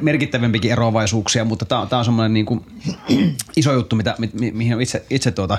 [0.00, 2.64] merkittävämpikin eroavaisuuksia, mutta tämä, tämä on semmoinen niin kuin
[3.56, 5.58] iso juttu, mitä, mi, mihin olen itse, itse tuota,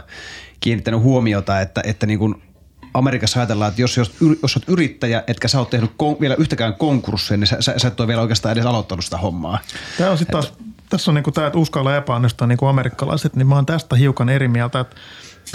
[0.59, 2.35] kiinnittänyt huomiota, että, että niin kuin
[2.93, 6.73] Amerikassa ajatellaan, että jos, jos, jos olet yrittäjä, etkä sä ole tehnyt kon, vielä yhtäkään
[6.73, 9.59] konkurssia, niin sä, sä, sä et ole vielä oikeastaan edes aloittanut sitä hommaa.
[9.97, 10.53] Tämä on sitten taas,
[10.89, 14.29] tässä on niinku tämä, että uskalla epäonnistua niin kuin amerikkalaiset, niin mä oon tästä hiukan
[14.29, 14.95] eri mieltä, että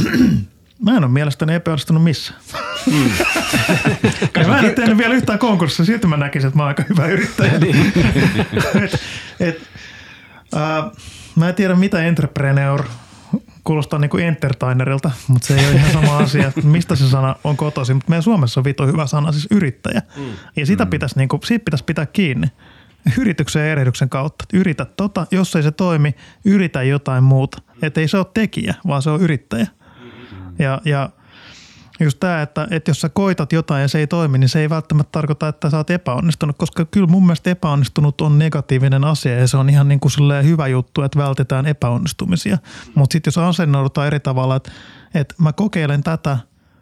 [0.84, 2.40] Mä en ole mielestäni epäonnistunut missään.
[2.86, 3.10] Mm.
[4.46, 7.06] mä en ole tehnyt vielä yhtään konkurssia, silti mä näkisin, että mä oon aika hyvä
[7.06, 7.58] yrittäjä.
[7.58, 7.92] Niin.
[8.84, 9.00] et,
[9.40, 9.62] et,
[10.56, 10.92] äh,
[11.36, 12.84] mä en tiedä, mitä entrepreneur
[13.64, 17.56] kuulostaa niin kuin entertainerilta, mutta se ei ole ihan sama asia, mistä se sana on
[17.56, 17.96] kotoisin.
[17.96, 20.02] Mutta meidän Suomessa on vito hyvä sana, siis yrittäjä.
[20.16, 20.24] Mm.
[20.56, 20.90] Ja sitä mm.
[20.90, 22.46] pitäisi, niin kuin, siitä pitäisi pitää kiinni
[23.18, 24.44] yrityksen ja erehdyksen kautta.
[24.52, 27.62] Yritä tota, jos ei se toimi, yritä jotain muuta.
[27.82, 29.66] Että ei se ole tekijä, vaan se on yrittäjä.
[30.58, 31.10] Ja, ja
[32.00, 34.70] Just tämä, että, että jos sä koitat jotain ja se ei toimi, niin se ei
[34.70, 39.48] välttämättä tarkoita, että sä oot epäonnistunut, koska kyllä mun mielestä epäonnistunut on negatiivinen asia ja
[39.48, 40.12] se on ihan niin kuin
[40.44, 42.58] hyvä juttu, että vältetään epäonnistumisia.
[42.94, 44.72] Mutta sitten jos asennoudutaan eri tavalla, että,
[45.14, 46.38] että mä kokeilen tätä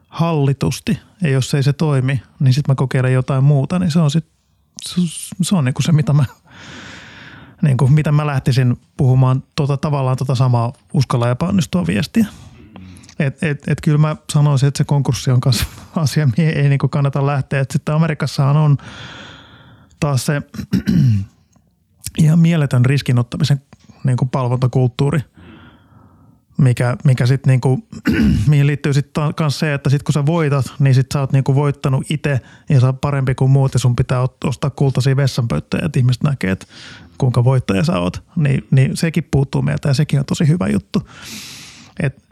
[0.09, 4.11] hallitusti ja jos ei se toimi, niin sitten mä kokeilen jotain muuta, niin se on
[4.11, 4.33] sitten
[5.43, 6.25] se on niin kuin se, mitä mä,
[7.63, 12.27] niin kuin, mitä mä lähtisin puhumaan tota, tavallaan tota samaa uskalla epäonnistua viestiä.
[13.19, 16.89] Et, et, et kyllä mä sanoisin, että se konkurssi on myös asia, mihin ei niinku
[16.89, 17.61] kannata lähteä.
[17.61, 18.77] Et sitten Amerikassahan on
[20.01, 20.43] taas se
[22.23, 23.61] ihan mieletön riskinottamisen
[24.05, 25.21] niinku palvontakulttuuri,
[26.59, 27.89] mikä, mikä sit niinku,
[28.49, 31.55] mihin liittyy sitten myös se, että sit kun sä voitat, niin sit sä oot niinku
[31.55, 35.99] voittanut itse ja sä oot parempi kuin muut ja sun pitää ostaa kultaisia vessanpöyttöjä, että
[35.99, 36.67] ihmiset näkee, että
[37.19, 38.23] kuinka voittaja sä oot.
[38.37, 41.09] Niin, niin sekin puuttuu meiltä ja sekin on tosi hyvä juttu.
[42.01, 42.23] Et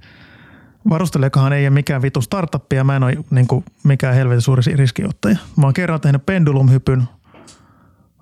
[0.88, 4.62] Varustelijakohan ei ole mikään vitu startup ja mä en ole niin kuin, mikään helvetin suuri
[4.76, 5.36] riskiottaja.
[5.56, 7.08] Mä oon kerran tehnyt pendulumhypyn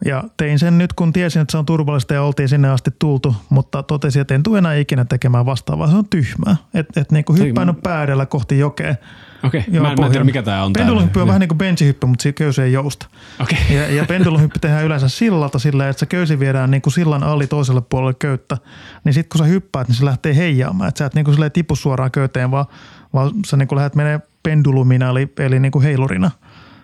[0.05, 3.37] ja tein sen nyt, kun tiesin, että se on turvallista ja oltiin sinne asti tultu,
[3.49, 5.91] mutta totesin, että en tule enää ikinä tekemään vastaavaa.
[5.91, 6.57] Se on tyhmää.
[6.75, 8.95] Että et, niin hyppänyt päädellä kohti jokea–
[9.43, 9.81] Okei, okay.
[9.81, 10.73] mä, en, mä en tiedä mikä tämä on.
[10.73, 13.07] Pendulumhyppy on vähän niin kuin benchihyppy, mutta siitä köysi ei jousta.
[13.41, 13.59] Okay.
[13.77, 17.47] Ja, ja pendulumhyppy tehdään yleensä sillalta sillä, että se köysi viedään niin kuin sillan ali
[17.47, 18.57] toiselle puolelle köyttä.
[19.05, 20.89] Niin sitten kun sä hyppäät, niin se lähtee heijaamaan.
[20.89, 22.67] Että sä et niin kuin tipu suoraan köyteen, vaan,
[23.13, 26.31] vaan sä niin kuin lähdet menee pendulumina eli, eli niin kuin heilurina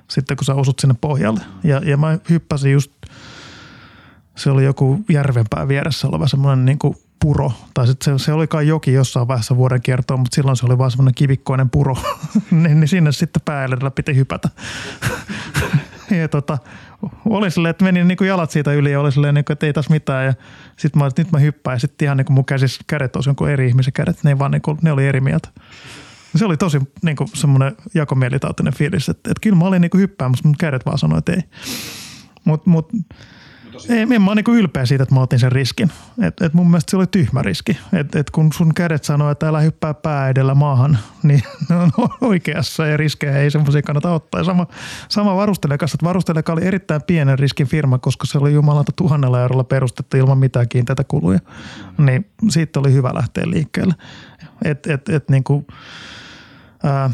[0.09, 1.41] sitten kun sä osut sinne pohjalle.
[1.65, 2.93] Ja, ja mä hyppäsin just,
[4.37, 7.53] se oli joku järvenpää vieressä oleva semmoinen niin kuin puro.
[7.75, 10.79] Tai sitten se, se oli kai joki jossain vaiheessa vuoden kiertoa, mutta silloin se oli
[10.79, 11.97] vaan semmoinen kivikkoinen puro.
[12.51, 14.49] niin, niin sinne sitten päällä piti hypätä.
[16.21, 16.59] ja tota,
[17.25, 19.67] oli silleen, että meni niin kuin jalat siitä yli ja oli silleen, niin kuin, että
[19.67, 20.27] ei tässä mitään.
[20.27, 20.35] Ja
[20.77, 23.51] sitten mä nyt mä hyppään ja sitten ihan niin kuin mun käsis, kädet olisi jonkun
[23.51, 24.25] eri ihmisen kädet.
[24.25, 25.49] Ne, vaan niin kuin, ne oli eri mieltä.
[26.37, 30.01] Se oli tosi niin kuin semmoinen jakomielitautinen fiilis, että, että kyllä mä olin niin kuin
[30.01, 31.43] hyppäämässä, mutta kädet vaan sanoi, että ei.
[32.45, 33.07] Mutta mut, mut
[33.89, 35.91] ei, en mä oon niin ylpeä siitä, että mä otin sen riskin.
[36.23, 37.79] Et, et mun mielestä se oli tyhmä riski.
[37.93, 41.91] Et, et kun sun kädet sanoo, että älä hyppää pää edellä maahan, niin ne on
[42.21, 44.41] oikeassa ja riskejä ei semmoisia kannata ottaa.
[44.41, 44.67] Ja sama,
[45.09, 49.41] sama varustelijan kanssa, että varustelija oli erittäin pienen riskin firma, koska se oli jumalanta tuhannella
[49.41, 51.41] eurolla perustettu ilman mitään kiinteitä kuluja.
[51.99, 53.95] Niin siitä oli hyvä lähteä liikkeelle.
[54.65, 55.67] Et, et, et niin kuin,
[56.83, 57.11] ää,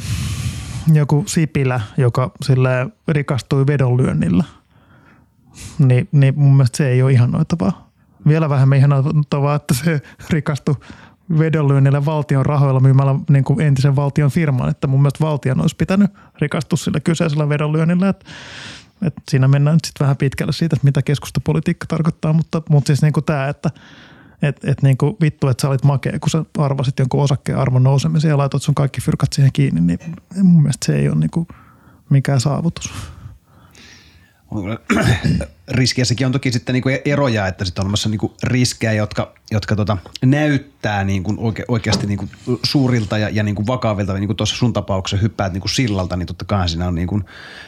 [0.93, 4.45] joku Sipilä, joka sille rikastui vedonlyönnillä–
[5.79, 7.91] niin, niin mun mielestä se ei ole ihanoitavaa.
[8.29, 10.01] Vielä vähemmän ihanoitavaa, että se
[10.31, 10.75] rikastui
[11.39, 16.11] vedonlyönnillä valtion rahoilla myymällä niin kuin entisen valtion firman, että mun mielestä valtion olisi pitänyt
[16.41, 18.27] rikastua sillä kyseisellä vedonlyönnillä, että,
[19.07, 23.03] että siinä mennään nyt sitten vähän pitkälle siitä, että mitä keskustapolitiikka tarkoittaa, mutta, mutta siis
[23.03, 23.71] niin kuin tämä, että
[24.43, 27.83] et, et niin kuin vittu, että sä olit makea, kun sä arvasit jonkun osakkeen arvon
[27.83, 29.99] nousemisen ja laitoit sun kaikki fyrkat siihen kiinni, niin
[30.43, 31.49] mun mielestä se ei ole niin kuin
[32.11, 32.93] mikään saavutus
[34.51, 35.60] ハハハハ。
[35.71, 41.05] Riskiässäkin on toki sitten niinku eroja, että sitten on olemassa niinku riskejä, jotka, jotka tota, näyttää
[41.05, 42.29] niinku oike, oikeasti niinku
[42.63, 44.15] suurilta ja, ja niinku vakavilta.
[44.15, 47.21] Niin kuin tuossa sun tapauksessa hyppäät niinku sillalta, niin totta kai siinä on niinku,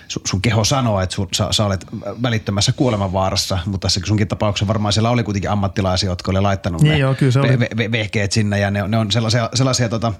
[0.08, 1.86] sun keho sanoo, että sun, sä, sä, olet
[2.22, 6.92] välittömässä kuolemanvaarassa, mutta tässä sunkin tapauksessa varmaan siellä oli kuitenkin ammattilaisia, jotka oli laittanut niin
[6.92, 7.58] ne joo, kyllä se oli.
[7.58, 10.12] Ve, ve, vehkeet sinne ja ne, ne on sellaisia, sellaisia tota,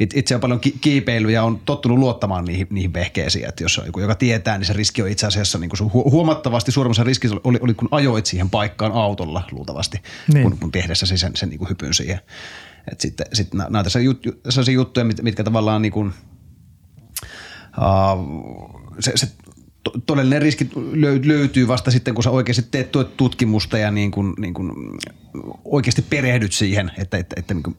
[0.00, 4.00] itse on paljon kiipeilyä ja on tottunut luottamaan niihin, niihin vehkeisiin, että jos on joku,
[4.00, 7.88] joka tietää, niin se riski on itse asiassa niinku huomattavasti suuremmassa riskissä oli, oli kun
[7.90, 10.02] ajoit siihen paikkaan autolla luultavasti,
[10.32, 10.42] niin.
[10.42, 12.20] kun, kun tehdessä sen, sen niin kuin hypyn siihen.
[12.92, 16.12] Et sitten sit näitä sellaisia juttuja, mitkä tavallaan niin kuin,
[17.78, 19.28] uh, se, se
[20.06, 20.70] todellinen riski
[21.24, 24.72] löytyy vasta sitten, kun sä oikeasti teet tutkimusta ja niin kuin, niin kuin
[25.64, 27.76] oikeasti perehdyt siihen, että, että, että niin kuin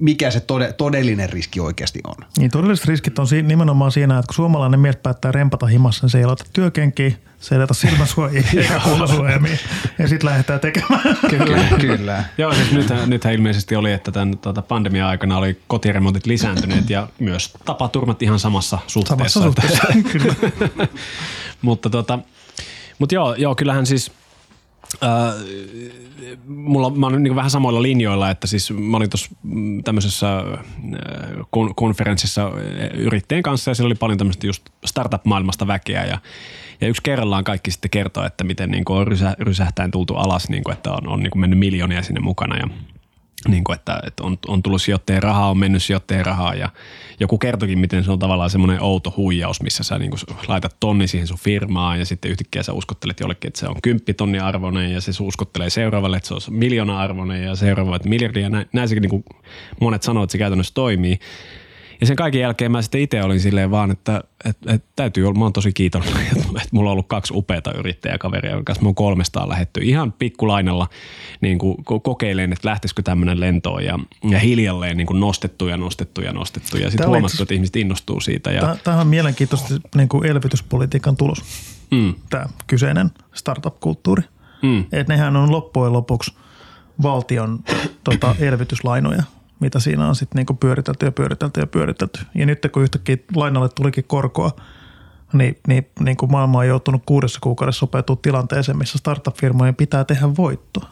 [0.00, 0.42] mikä se
[0.76, 2.14] todellinen riski oikeasti on.
[2.38, 6.18] Niin todelliset riskit on nimenomaan siinä, että kun suomalainen mies päättää rempata himassa, niin se
[6.18, 8.42] ei aloita työkenkiä, se ei laita silmäsuojia
[8.72, 9.56] ja kuulasuojamia
[9.98, 11.00] ja sitten lähdetään tekemään.
[11.30, 12.24] Kyllä, kyllä.
[12.38, 17.08] Joo, siis nythän, nythän ilmeisesti oli, että tämän tuota, pandemia aikana oli kotiremontit lisääntyneet ja
[17.18, 19.40] myös tapaturmat ihan samassa suhteessa.
[19.40, 19.82] Samassa suhteessa,
[20.12, 20.34] kyllä.
[21.62, 22.18] mutta tota,
[22.98, 24.12] mutta joo, joo, kyllähän siis–
[25.02, 25.34] Äh,
[26.46, 30.44] mulla, mä olen niin vähän samoilla linjoilla, että siis mä olin tuossa mm, tämmöisessä äh,
[31.56, 32.50] kon- konferenssissa
[32.94, 36.18] yrittäjien kanssa ja siellä oli paljon tämmöistä just startup-maailmasta väkeä ja,
[36.80, 40.48] ja yksi kerrallaan kaikki sitten kertoo, että miten niin kuin on rysä, rysähtäen tultu alas,
[40.48, 42.68] niin kuin, että on, on niin kuin mennyt miljoonia sinne mukana ja–
[43.48, 46.68] niin kuin, että, että on, on tullut sijoittajien rahaa, on mennyt sijoittajien rahaa ja
[47.20, 51.08] joku kertokin, miten se on tavallaan semmoinen outo huijaus, missä sä niin kuin laitat tonni
[51.08, 55.00] siihen sun firmaan ja sitten yhtäkkiä sä uskottelet jollekin, että se on kymppitonni arvoinen ja
[55.00, 58.48] se uskottelee seuraavalle, että se on miljoona arvoinen ja seuraava, että miljardia.
[58.48, 59.24] Näin, näin sekin niin kuin
[59.80, 61.18] monet sanoo, että se käytännössä toimii.
[62.02, 65.38] Ja sen kaiken jälkeen mä sitten itse olin silleen vaan, että, että, että täytyy olla,
[65.38, 68.94] mä oon tosi kiitollinen, että mulla on ollut kaksi upeata yrittäjäkaveria, jonka kanssa mä oon
[68.94, 70.88] kolmestaan lähetty ihan pikkulainalla
[71.40, 73.98] niin kuin kokeilen, että lähtisikö tämmöinen lentoon ja,
[74.30, 78.20] ja hiljalleen niin kuin nostettu ja nostettu ja nostettu ja sitten huomattu, että ihmiset innostuu
[78.20, 78.50] siitä.
[78.50, 78.76] Ja...
[78.84, 81.42] Tämä on mielenkiintoista niin kuin elvytyspolitiikan tulos,
[81.90, 82.14] mm.
[82.30, 84.22] tämä kyseinen startup-kulttuuri.
[84.62, 84.84] Mm.
[84.92, 86.34] Että nehän on loppujen lopuksi
[87.02, 87.58] valtion
[88.04, 89.22] tota, elvytyslainoja,
[89.62, 92.20] mitä siinä on sitten niinku pyöritelty ja pyöritelty ja pyöritelty.
[92.34, 94.50] Ja nyt kun yhtäkkiä lainalle tulikin korkoa,
[95.32, 100.36] niin, niin, niin kuin maailma on joutunut kuudessa kuukaudessa sopeutua tilanteeseen, missä startup-firmojen pitää tehdä
[100.36, 100.88] voittoa.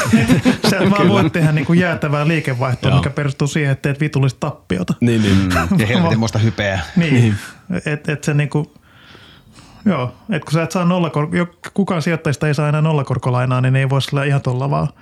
[0.70, 4.94] Sä vaan voit tehdä niin kuin jäätävää liikevaihtoa, mikä perustuu siihen, että teet vitullista tappiota.
[5.00, 5.50] Niin, niin.
[5.80, 6.80] ja helvetin muista hypeä.
[6.96, 7.36] Niin, niin.
[7.86, 8.66] että et se niin kuin,
[9.84, 11.36] joo, että kun sä et saa nollakorko,
[11.74, 14.88] kukaan sijoittajista ei saa enää nollakorkolainaa, niin ei voi sillä ihan tuolla vaan–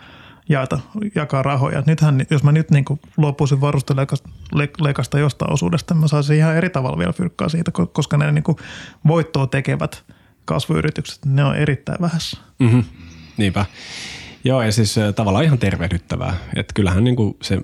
[0.49, 0.81] jaeta,
[1.15, 1.83] jakaa rahoja.
[1.87, 2.85] Nythän, jos mä nyt niin
[3.17, 8.45] luopuisin varustelekasta jostain osuudesta, mä saisin ihan eri tavalla vielä fyrkkaa siitä, koska ne niin
[9.07, 10.05] voittoa tekevät
[10.45, 12.39] kasvuyritykset, ne on erittäin vähässä.
[12.59, 12.85] Mm-hmm.
[13.37, 13.67] Niinpä.
[14.45, 16.37] Joo, ja siis tavallaan ihan tervehdyttävää.
[16.57, 17.61] Että kyllähän niin kuin se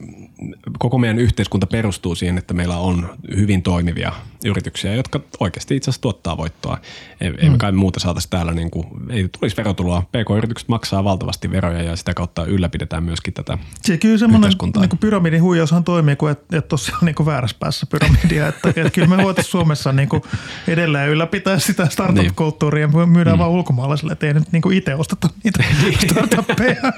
[0.78, 4.12] koko meidän yhteiskunta perustuu siihen, että meillä on hyvin toimivia
[4.44, 6.78] yrityksiä, jotka oikeasti itse asiassa tuottaa voittoa.
[7.20, 7.58] Ei mm.
[7.58, 10.02] kai muuta saataisiin täällä, niin kuin, ei tulisi verotuloa.
[10.02, 15.42] PK-yritykset maksaa valtavasti veroja ja sitä kautta ylläpidetään myöskin tätä Se kyllä semmoinen niin pyramidin
[15.42, 18.48] huijaushan toimii, kun et, et tosiaan niin väärässä päässä pyramidia.
[18.48, 20.22] että, että kyllä me voitaisiin Suomessa niin kuin
[20.68, 23.38] edelleen ylläpitää sitä startup-kulttuuria ja myydään mm.
[23.38, 25.64] vaan ulkomaalaisille, että ei nyt niin itse osteta niitä
[26.10, 26.92] startuppeja.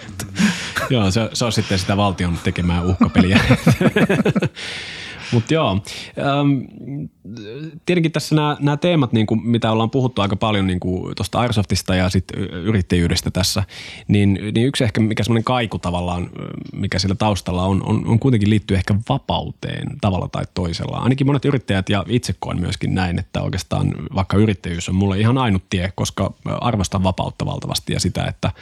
[0.91, 3.41] Joo, se, se on sitten sitä valtion tekemää uhkapeliä.
[5.33, 5.71] Mutta joo,
[6.19, 6.51] ähm,
[7.87, 10.81] tietenkin tässä nämä teemat, niin kuin, mitä ollaan puhuttu aika paljon niin
[11.17, 13.63] tuosta Airsoftista ja sit yrittäjyydestä tässä,
[14.09, 16.31] niin, niin yksi ehkä mikä semmoinen kaiku tavallaan,
[16.73, 20.99] mikä sillä taustalla on, on, on kuitenkin liittyy ehkä vapauteen tavalla tai toisella.
[20.99, 25.39] Ainakin monet yrittäjät ja itse koen myöskin näin, että oikeastaan vaikka yrittäjyys on mulle ihan
[25.39, 28.51] ainut tie, koska arvostan vapautta valtavasti ja sitä, että–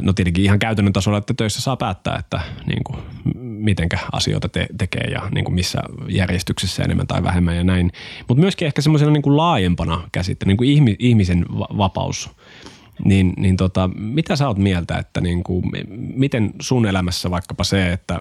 [0.00, 2.98] No tietenkin ihan käytännön tasolla, että töissä saa päättää, että niin kuin,
[3.42, 7.92] mitenkä asioita te- tekee ja niin kuin missä järjestyksessä enemmän tai vähemmän ja näin.
[8.28, 11.46] Mutta myöskin ehkä semmoisena niin kuin laajempana käsitteenä, niin kuin ihmisen
[11.78, 12.30] vapaus–
[13.04, 15.64] niin, niin tota, mitä sä oot mieltä, että niin kuin,
[16.14, 18.20] miten sun elämässä vaikkapa se, että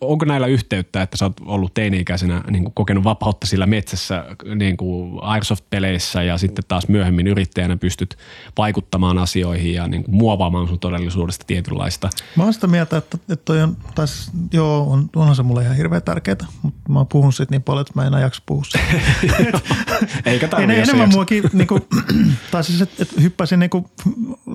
[0.00, 4.24] onko näillä yhteyttä, että sä oot ollut teini-ikäisenä niin kuin kokenut vapautta sillä metsässä
[4.54, 8.18] niin kuin Airsoft-peleissä ja sitten taas myöhemmin yrittäjänä pystyt
[8.58, 12.10] vaikuttamaan asioihin ja niin kuin muovaamaan sun todellisuudesta tietynlaista?
[12.36, 15.76] Mä oon sitä mieltä, että, että toi on, taas, joo, on, onhan se mulle ihan
[15.76, 18.62] hirveän tärkeää, mutta mä oon puhunut siitä niin paljon, että mä en enää jaksa puhua
[20.26, 20.82] Eikä tarvitse.
[20.82, 21.82] Enemmän muakin, niin kuin,
[22.50, 23.86] tai siis, että, että hyppäisin niin kuin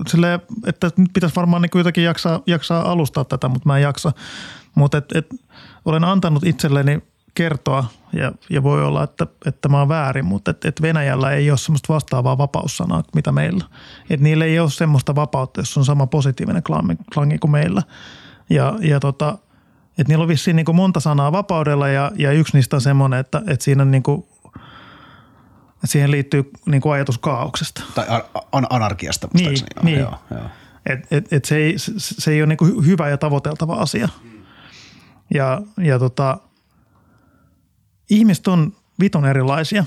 [0.07, 4.11] sille, että nyt pitäisi varmaan niin jotenkin jaksaa, jaksaa alustaa tätä, mutta mä en jaksa.
[4.75, 5.27] Mutta et, et,
[5.85, 7.03] olen antanut itselleni
[7.35, 11.51] kertoa ja, ja voi olla, että, että mä oon väärin, mutta et, et Venäjällä ei
[11.51, 13.65] ole semmoista vastaavaa vapaussanaa, mitä meillä.
[14.09, 17.83] Et niillä ei ole semmoista vapautta, jos on sama positiivinen klangi, klangi kuin meillä.
[18.49, 19.37] Ja, ja tota,
[19.97, 23.41] et niillä on vissiin niin monta sanaa vapaudella ja, ja yksi niistä on semmoinen, että,
[23.47, 24.25] että siinä niin kuin
[25.85, 27.83] siihen liittyy niin kuin ajatus kaauksesta.
[27.95, 28.05] Tai
[28.51, 29.27] an- anarkiasta.
[29.33, 29.99] Niin, joo, niin.
[29.99, 30.49] Joo, joo.
[30.85, 34.09] Et, et, et se, ei, se ei ole niin kuin hyvä ja tavoiteltava asia.
[35.33, 36.37] Ja, ja tota,
[38.09, 39.85] ihmiset on viton erilaisia.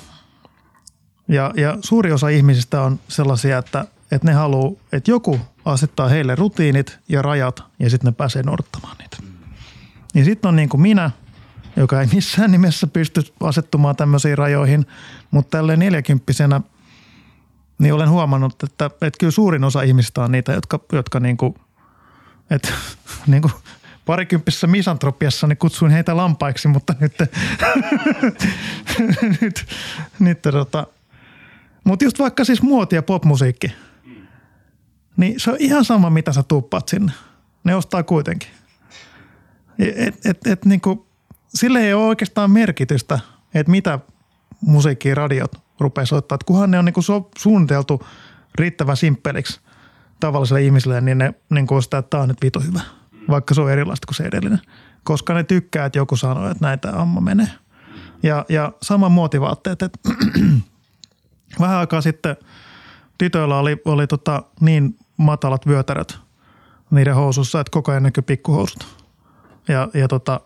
[1.28, 6.34] Ja, ja suuri osa ihmisistä on sellaisia, että, että ne haluaa, että joku asettaa heille
[6.34, 9.16] rutiinit ja rajat ja sitten ne pääsee noudattamaan niitä.
[10.14, 11.10] Ja sitten on niin kuin minä–
[11.76, 14.86] joka ei missään nimessä pysty asettumaan tämmöisiin rajoihin,
[15.30, 16.60] mutta tälle neljäkymppisenä
[17.78, 21.54] niin olen huomannut, että, että kyllä suurin osa ihmistä on niitä, jotka, jotka niin kuin,
[22.50, 22.68] että,
[23.26, 23.52] niin kuin
[24.06, 27.14] parikymppisessä misantropiassa niin kutsuin heitä lampaiksi, mutta nyt,
[29.40, 29.66] nyt,
[30.18, 30.86] nyt tota,
[31.84, 33.72] mutta just vaikka siis muoti ja popmusiikki,
[35.16, 37.12] niin se on ihan sama, mitä sä tuuppaat sinne.
[37.64, 38.48] Ne ostaa kuitenkin.
[39.78, 41.05] Et, et, et, niin kuin,
[41.56, 43.18] sille ei ole oikeastaan merkitystä,
[43.54, 43.98] että mitä
[44.60, 46.36] musiikkia radiot rupeaa soittaa.
[46.36, 48.06] Että kunhan ne on niin so, suunniteltu
[48.54, 49.60] riittävän simppeliksi
[50.20, 52.80] tavalliselle ihmiselle, niin ne niin kuin sitä, että tämä on nyt vito hyvä,
[53.28, 54.60] vaikka se on erilaista kuin se edellinen.
[55.04, 57.50] Koska ne tykkää, että joku sanoo, että näitä amma menee.
[58.22, 59.98] Ja, ja sama muotivaatteet, että
[61.60, 62.36] vähän aikaa sitten
[63.18, 66.18] tytöillä oli, oli tota niin matalat vyötäröt
[66.90, 68.86] niiden housussa, että koko ajan näkyy pikkuhousut.
[69.68, 70.40] Ja, ja tota,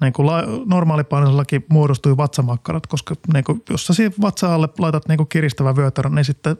[0.00, 0.28] niin kuin
[0.66, 6.14] normaalipainoisellakin muodostui vatsamakkarat, koska niin kuin, jos sä vatsa alle laitat niin kuin kiristävä vyötärön,
[6.14, 6.56] niin sitten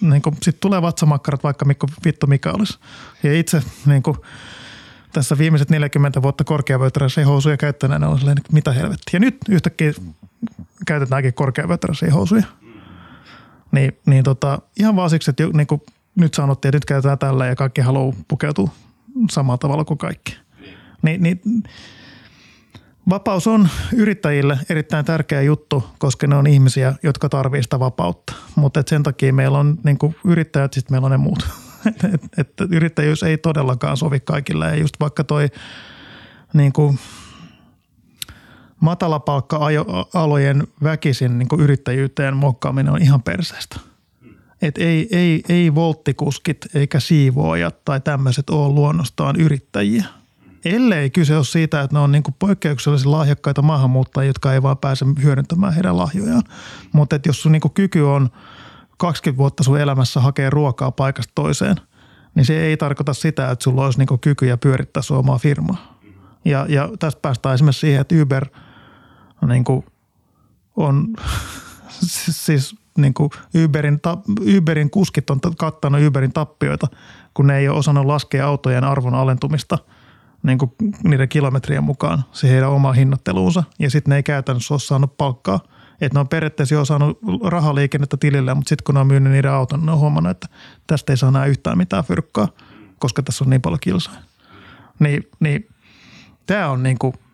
[0.00, 2.78] niin kuin, sit tulee vatsamakkarat vaikka Mikko, vittu mikä olisi.
[3.22, 4.16] Ja itse niin kuin,
[5.12, 9.12] tässä viimeiset 40 vuotta korkeavyötäröisiä housuja käyttäneenä on sellainen, mitä helvettiä.
[9.12, 9.92] Ja nyt yhtäkkiä
[10.86, 12.44] käytetäänkin korkeavyötäröisiä housuja.
[13.72, 15.82] Niin, niin tota, ihan vaan siksi, että niin kuin
[16.14, 18.70] nyt sanottiin, että nyt käytetään tällä ja kaikki haluaa pukeutua
[19.30, 20.36] samalla tavalla kuin kaikki.
[21.02, 21.40] Niin, niin
[23.08, 28.32] Vapaus on yrittäjille erittäin tärkeä juttu, koska ne on ihmisiä, jotka tarvitsevat sitä vapautta.
[28.56, 31.48] Mutta sen takia meillä on niin yrittäjät, sitten meillä on ne muut.
[32.14, 34.66] et, et, yrittäjyys ei todellakaan sovi kaikille.
[34.66, 35.48] Ja just vaikka toi
[36.52, 36.98] niin kuin
[38.80, 43.80] matalapalkka-alojen väkisin niin kuin yrittäjyyteen muokkaaminen on ihan perseestä.
[44.62, 50.04] Et ei, ei, ei volttikuskit eikä siivoojat tai tämmöiset ole luonnostaan yrittäjiä–
[50.64, 55.06] ellei kyse ole siitä, että ne on niin poikkeuksellisen lahjakkaita maahanmuuttajia, jotka ei vaan pääse
[55.22, 56.42] hyödyntämään heidän lahjojaan.
[56.92, 58.28] Mutta jos sun niin kyky on
[58.98, 61.76] 20 vuotta sun elämässä hakea ruokaa paikasta toiseen,
[62.34, 65.98] niin se ei tarkoita sitä, että sulla olisi niin kykyjä pyörittää sun omaa firmaa.
[66.44, 68.46] Ja, ja tästä päästään esimerkiksi siihen, että Uber
[69.46, 69.64] niin
[70.76, 71.08] on
[72.30, 73.30] siis niin kuin
[73.64, 74.00] Uberin,
[74.56, 76.86] Uberin kuskit on kattanut Uberin tappioita,
[77.34, 79.78] kun ne ei ole osannut laskea autojen arvon alentumista–
[80.42, 80.72] niin kuin
[81.04, 85.60] niiden kilometrien mukaan se heidän oma hinnoitteluunsa ja sitten ne ei käytännössä ole saanut palkkaa.
[86.00, 89.50] Että ne on periaatteessa jo saanut rahaliikennettä tilille, mutta sitten kun ne on myynyt niiden
[89.50, 90.48] auton, ne on huomannut, että
[90.86, 92.48] tästä ei saa enää yhtään mitään fyrkkaa,
[92.98, 94.16] koska tässä on niin paljon kilsoja.
[94.98, 95.68] Niin, niin
[96.46, 97.14] tämä on niin kuin–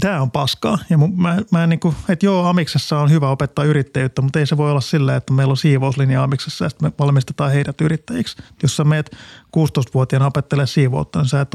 [0.00, 0.78] Tämä on paskaa.
[0.90, 4.56] Ja mä, mä niin kuin, että joo, Amiksessa on hyvä opettaa yrittäjyyttä, mutta ei se
[4.56, 8.36] voi olla sillä, että meillä on siivouslinja Amiksessa ja sitten me valmistetaan heidät yrittäjiksi.
[8.62, 9.16] Jos sä meet
[9.56, 11.50] 16-vuotiaana opettelee siivoutta, niin sä et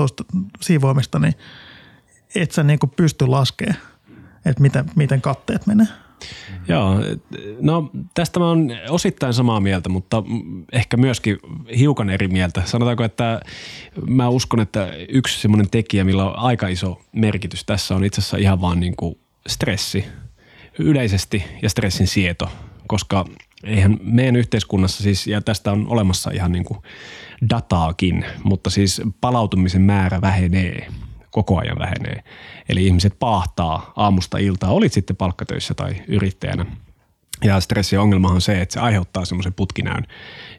[0.61, 1.33] siivoamista, niin
[2.35, 3.79] et sä niin kuin pysty laskemaan,
[4.45, 5.87] että miten, miten katteet menee.
[6.67, 6.95] Joo,
[7.61, 10.23] no tästä mä oon osittain samaa mieltä, mutta
[10.71, 11.37] ehkä myöskin
[11.77, 12.61] hiukan eri mieltä.
[12.65, 13.41] Sanotaanko, että
[14.07, 18.37] mä uskon, että yksi semmoinen tekijä, millä on aika iso merkitys tässä on itse asiassa
[18.37, 20.05] ihan vaan niin kuin stressi.
[20.79, 22.49] Yleisesti ja stressin sieto,
[22.87, 23.25] koska
[23.63, 26.79] eihän meidän yhteiskunnassa siis, ja tästä on olemassa ihan niin kuin
[27.49, 30.87] dataakin, mutta siis palautumisen määrä vähenee,
[31.35, 32.23] koko ajan vähenee.
[32.69, 36.65] Eli ihmiset paahtaa aamusta iltaa, olit sitten palkkatöissä tai yrittäjänä.
[37.43, 40.07] Ja stressiongelma on se, että se aiheuttaa semmoisen putkinäyn,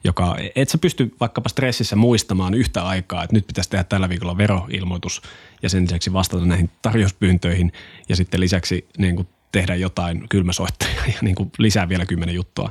[0.05, 4.39] joka et sä pysty vaikkapa stressissä muistamaan yhtä aikaa, että nyt pitäisi tehdä tällä viikolla
[4.39, 5.22] veroilmoitus
[5.62, 7.72] ja sen lisäksi vastata näihin tarjouspyyntöihin
[8.09, 12.71] ja sitten lisäksi niin kuin tehdä jotain kylmäsoittajia ja niin kuin lisää vielä kymmenen juttua.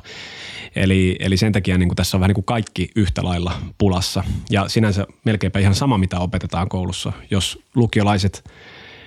[0.76, 4.24] Eli, eli sen takia niin kuin tässä on vähän niin kuin kaikki yhtä lailla pulassa
[4.50, 7.12] ja sinänsä melkeinpä ihan sama, mitä opetetaan koulussa.
[7.30, 8.44] Jos lukiolaiset–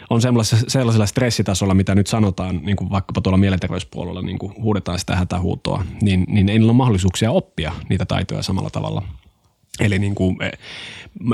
[0.10, 5.00] on sellaisella, sellaisella stressitasolla, mitä nyt sanotaan, niin kuin vaikkapa tuolla mielenterveyspuolella niin kuin huudetaan
[5.00, 9.02] sitä hätähuutoa, niin, niin ei niillä ole mahdollisuuksia oppia niitä taitoja samalla tavalla.
[9.80, 10.52] Eli niin kuin, e,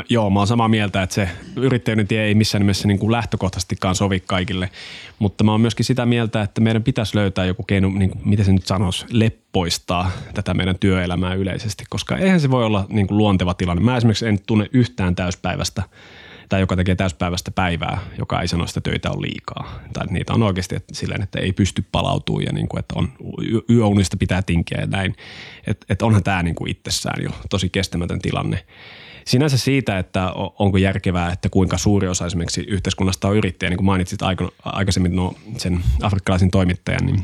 [0.10, 3.96] joo, mä oon samaa mieltä, että se yrittäjyyden tie ei missään nimessä niin kuin lähtökohtaisestikaan
[3.96, 4.70] sovi kaikille,
[5.20, 8.46] mutta mä oon myöskin sitä mieltä, että meidän pitäisi löytää joku keino, niin kuin, miten
[8.46, 13.18] se nyt sanoisi, leppoistaa tätä meidän työelämää yleisesti, koska eihän se voi olla niin kuin
[13.18, 13.84] luonteva tilanne.
[13.84, 15.84] Mä esimerkiksi en tunne yhtään täyspäivästä
[16.50, 19.80] tai joka tekee täyspäivästä päivää, joka ei sano, että töitä on liikaa.
[19.94, 23.10] Tai niitä on oikeasti että silleen, että ei pysty palautumaan ja niin kuin, että on,
[23.70, 25.16] yöunista pitää tinkiä ja näin.
[25.68, 28.66] Että et onhan tämä niin kuin itsessään jo tosi kestämätön tilanne.
[29.26, 33.86] Sinänsä siitä, että onko järkevää, että kuinka suuri osa esimerkiksi yhteiskunnasta on yrittäjä, niin kuin
[33.86, 34.20] mainitsit
[34.64, 37.24] aikaisemmin no, sen afrikkalaisen toimittajan, niin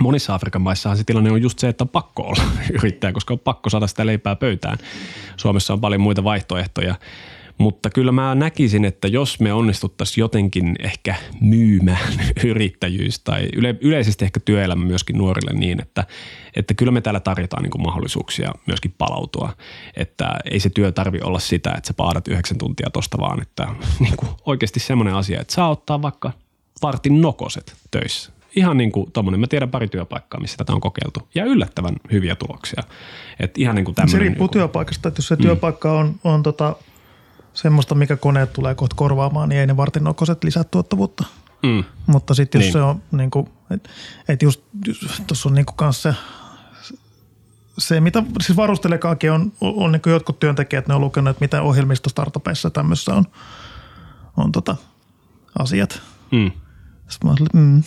[0.00, 2.42] Monissa Afrikan maissahan se tilanne on just se, että on pakko olla
[2.82, 4.78] yrittäjä, koska on pakko saada sitä leipää pöytään.
[5.36, 6.94] Suomessa on paljon muita vaihtoehtoja.
[7.60, 12.12] Mutta kyllä mä näkisin, että jos me onnistuttaisiin jotenkin ehkä myymään
[12.44, 16.04] yrittäjyys tai yle, yleisesti ehkä työelämä myöskin nuorille niin, että,
[16.56, 19.52] että kyllä me täällä tarjotaan niin mahdollisuuksia myöskin palautua.
[19.96, 23.68] Että ei se työ tarvi olla sitä, että sä paadat yhdeksän tuntia tosta vaan, että
[24.00, 26.32] niin kuin oikeasti semmoinen asia, että saa ottaa vaikka
[26.82, 28.32] vartin nokoset töissä.
[28.56, 32.36] Ihan niin kuin tommonen, mä tiedän pari työpaikkaa, missä tätä on kokeiltu ja yllättävän hyviä
[32.36, 32.82] tuloksia.
[33.40, 35.42] Et ihan niin kuin se riippuu niin kuin, työpaikasta, että jos se mm.
[35.42, 36.76] työpaikka on, on tota
[37.54, 41.24] semmoista, mikä koneet tulee kohta korvaamaan, niin ei ne vartinokoiset lisää tuottavuutta.
[41.62, 41.84] Mm.
[42.06, 42.72] Mutta sitten jos niin.
[42.72, 43.90] se on niin kuin, että
[44.28, 44.60] et just
[45.26, 46.14] tuossa on niin kuin kanssa
[46.82, 46.94] se,
[47.78, 51.62] se, mitä siis varustelekaakin on, on niin kuin jotkut työntekijät, ne on lukenut, että mitä
[51.62, 53.24] ohjelmistostartupeissa tämmössä on,
[54.36, 54.76] on tota,
[55.58, 56.02] asiat.
[56.30, 56.50] Mm.
[57.10, 57.82] Sitten mä olin, mm.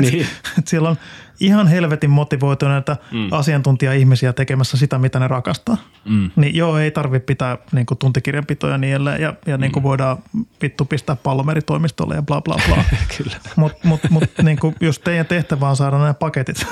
[0.00, 0.26] niin.
[0.58, 0.96] et siellä on
[1.40, 3.28] ihan helvetin motivoituneita mm.
[3.30, 5.76] asiantuntija-ihmisiä tekemässä sitä, mitä ne rakastaa.
[6.04, 6.30] Mm.
[6.36, 9.84] Niin joo, ei tarvitse pitää niin kuin, tuntikirjanpitoja niille ja, ja niin kuin mm.
[9.84, 10.18] voidaan
[10.62, 12.84] vittu pistää pallomeritoimistolle ja bla bla bla.
[13.56, 16.66] Mutta mut, mut, niin kuin, jos teidän tehtävä on saada nämä paketit,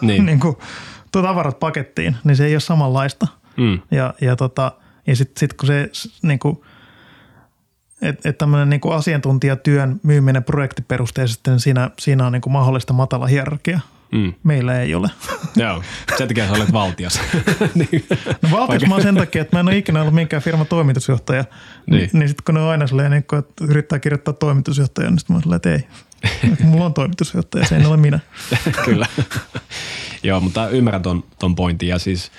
[0.00, 0.26] niin.
[0.26, 0.56] niin kuin,
[1.12, 3.26] tavarat pakettiin, niin se ei ole samanlaista.
[3.56, 3.80] Mm.
[3.90, 4.72] Ja, ja, tota,
[5.06, 5.90] ja sitten sit kun se
[6.22, 6.60] niin kuin,
[8.02, 13.26] että et tämmöinen niin asiantuntijatyön myyminen projektiperusteisesti, niin siinä, siinä on niin kuin mahdollista matala
[13.26, 13.80] hierarkia.
[14.12, 14.34] Mm.
[14.42, 15.10] Meillä ei ole.
[15.56, 15.82] Joo,
[16.18, 17.20] sen takia sä olet valtias.
[17.74, 18.04] niin.
[18.42, 21.44] No valtias mä oon sen takia, että mä en ole ikinä ollut minkään firman toimitusjohtaja.
[21.86, 25.18] Niin, niin sitten kun ne on aina silleen, niin kun, että yrittää kirjoittaa toimitusjohtaja, niin
[25.18, 25.86] sitten mä oon silleen, että ei.
[26.64, 28.20] Mulla on toimitusjohtaja, se ei ole minä.
[28.84, 29.06] Kyllä.
[30.22, 32.30] Joo, mutta ymmärrän ton, ton pointin ja siis–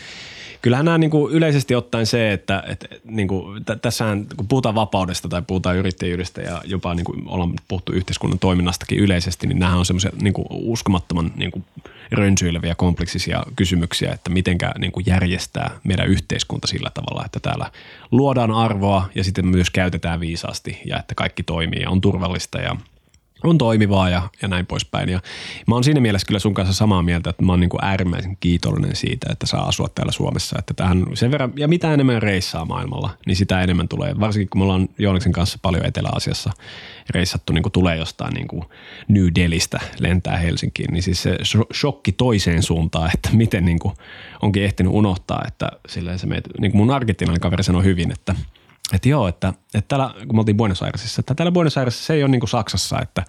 [0.61, 5.29] kyllähän nämä niin kuin yleisesti ottaen se, että, että niin kuin, tässähän kun puhutaan vapaudesta
[5.29, 9.85] tai puhutaan yrittäjyydestä ja jopa niin kuin ollaan puhuttu yhteiskunnan toiminnastakin yleisesti, niin nämä on
[9.85, 11.65] semmoisia niin uskomattoman niin kuin
[12.11, 17.71] rönsyileviä kompleksisia kysymyksiä, että mitenkä niin kuin järjestää meidän yhteiskunta sillä tavalla, että täällä
[18.11, 22.75] luodaan arvoa ja sitten myös käytetään viisaasti ja että kaikki toimii ja on turvallista ja–
[23.43, 25.09] on toimivaa ja, ja näin poispäin.
[25.09, 25.19] Ja
[25.67, 28.37] mä oon siinä mielessä kyllä sun kanssa samaa mieltä, että mä oon niin kuin äärimmäisen
[28.39, 30.55] kiitollinen siitä, että saa asua täällä Suomessa.
[30.59, 34.19] Että tähän sen verran, ja mitä enemmän reissaa maailmalla, niin sitä enemmän tulee.
[34.19, 36.51] Varsinkin kun me ollaan Jooniksen kanssa paljon Etelä-Asiassa
[37.09, 38.63] reissattu, niin kuin tulee jostain niin kuin
[39.07, 41.37] New Delistä lentää Helsinkiin, niin siis se
[41.73, 43.93] shokki toiseen suuntaan, että miten niin kuin
[44.41, 48.35] onkin ehtinyt unohtaa, että silleen se meitä, niin kuin mun argentilainen kaveri sanoi hyvin, että–
[48.93, 52.13] että joo, että, että täällä, kun me oltiin Buenos Airesissa, että täällä Buenos Airesissa se
[52.13, 53.23] ei ole niin kuin Saksassa, että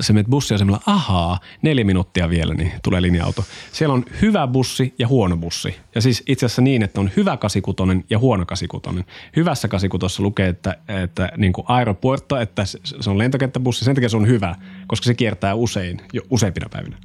[0.00, 3.44] se menet bussiasemalla, ahaa, neljä minuuttia vielä, niin tulee linja-auto.
[3.72, 5.76] Siellä on hyvä bussi ja huono bussi.
[5.94, 9.04] Ja siis itse asiassa niin, että on hyvä kasikutonen ja huono kasikutonen.
[9.36, 14.16] Hyvässä kasikutossa lukee, että, että niin kuin aeropuerto, että se on lentokenttäbussi, sen takia se
[14.16, 14.54] on hyvä,
[14.86, 16.96] koska se kiertää usein, jo useimpina päivinä.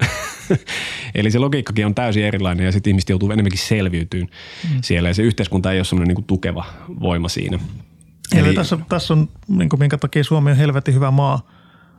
[1.15, 4.27] Eli se logiikkakin on täysin erilainen ja sitten ihmiset joutuu enemmänkin selviytyyn
[4.73, 4.79] mm.
[4.83, 6.65] siellä ja se yhteiskunta ei ole semmoinen niin tukeva
[6.99, 7.59] voima siinä.
[8.35, 11.41] Eli, Eli tässä, tässä on, niin kuin, minkä takia Suomi on helvetin hyvä maa–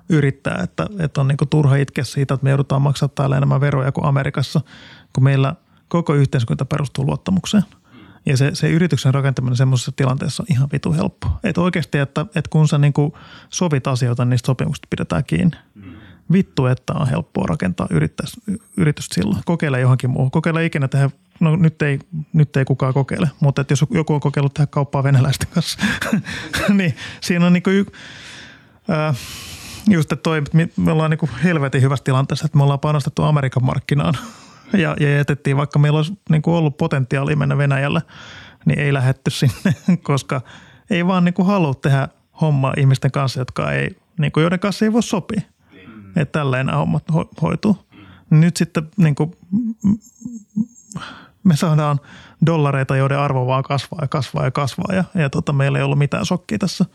[0.09, 3.61] yrittää, että, että on niin kuin turha itkeä siitä, että me joudutaan maksaa täällä enemmän
[3.61, 4.61] veroja kuin Amerikassa,
[5.13, 5.55] kun meillä
[5.89, 7.65] koko yhteiskunta perustuu luottamukseen.
[8.27, 11.29] Ja se, se yrityksen rakentaminen semmoisessa tilanteessa on ihan vitu helppo.
[11.45, 13.13] Että oikeasti, että, että kun sä niin kuin
[13.49, 15.57] sovit asioita, niin niistä sopimuksista pidetään kiinni.
[16.33, 18.41] Vittu, että on helppoa rakentaa yritys,
[18.77, 19.43] yritystä silloin.
[19.45, 20.31] Kokeile johonkin muuhun.
[20.31, 21.99] Kokeile ikinä tehdä, no nyt ei,
[22.33, 25.79] nyt ei kukaan kokeile, mutta että jos joku on kokeillut tehdä kauppaa venäläisten kanssa,
[26.69, 27.87] niin siinä on niin kuin,
[28.91, 29.17] äh,
[29.89, 30.43] Just, että toi,
[30.77, 34.15] me ollaan niin kuin helvetin hyvässä tilanteessa, että me ollaan panostettu Amerikan markkinaan
[34.73, 38.03] ja, ja jätettiin, vaikka meillä olisi niin kuin ollut potentiaalia mennä Venäjälle,
[38.65, 40.41] niin ei lähetty sinne, koska
[40.91, 42.09] ei vaan niin kuin halua tehdä
[42.41, 45.41] hommaa ihmisten kanssa, jotka ei, niin kuin joiden kanssa ei voi sopia.
[46.17, 47.79] Että tälleen hommat ho- hoituu.
[48.31, 49.37] Nyt sitten niin kuin,
[51.45, 52.01] me saadaan
[52.47, 55.99] dollareita, joiden arvo vaan kasvaa ja kasvaa ja kasvaa ja, ja tota, meillä ei ollut
[55.99, 56.85] mitään sokkia tässä–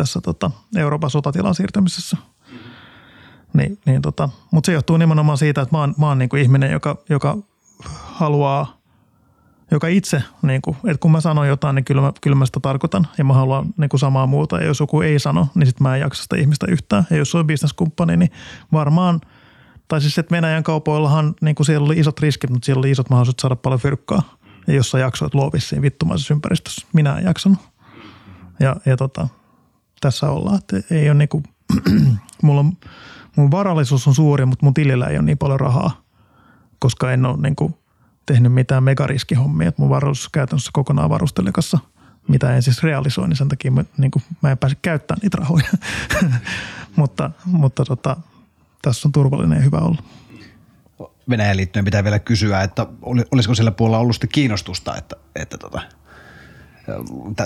[0.00, 2.16] tässä tota Euroopan sotatilan siirtämisessä.
[3.52, 6.72] Niin, niin tota, Mutta se johtuu nimenomaan siitä, että mä oon, mä oon niinku ihminen,
[6.72, 7.36] joka, joka
[7.84, 8.80] haluaa,
[9.70, 13.08] joka itse, niinku, että kun mä sanon jotain, niin kyllä mä, kyllä mä sitä tarkoitan
[13.18, 14.58] ja mä haluan niinku samaa muuta.
[14.58, 17.06] Ja jos joku ei sano, niin sitten mä en jaksa sitä ihmistä yhtään.
[17.10, 18.30] Ja jos on bisneskumppani, niin
[18.72, 19.20] varmaan,
[19.88, 23.10] tai siis että Venäjän kaupoillahan niin kuin siellä oli isot riskit, mutta siellä oli isot
[23.10, 24.22] mahdollisuudet saada paljon fyrkkaa.
[24.66, 27.58] Ja jos sä jaksoit luovissa siinä vittumaisessa ympäristössä, minä en jaksanut.
[28.60, 29.28] Ja, ja tota,
[30.00, 30.58] tässä ollaan.
[30.58, 31.42] Että ei ole niinku,
[32.42, 32.72] mulla on,
[33.36, 36.02] mun varallisuus on suuri, mutta mun tilillä ei ole niin paljon rahaa,
[36.78, 37.78] koska en ole niinku
[38.26, 39.68] tehnyt mitään megariskihommia.
[39.68, 41.78] Että mun varallisuus on käytännössä kokonaan varustelekassa,
[42.28, 45.68] mitä en siis realisoi, niin sen takia mä, niinku, mä en pääse käyttämään niitä rahoja.
[46.96, 48.16] mutta mutta tota,
[48.82, 50.02] tässä on turvallinen ja hyvä olla.
[51.30, 52.86] Venäjän liittyen pitää vielä kysyä, että
[53.32, 55.80] olisiko sillä puolella ollut kiinnostusta, että, että tota,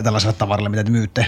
[0.03, 1.27] tällaiselle tavaralle, mitä te myytte?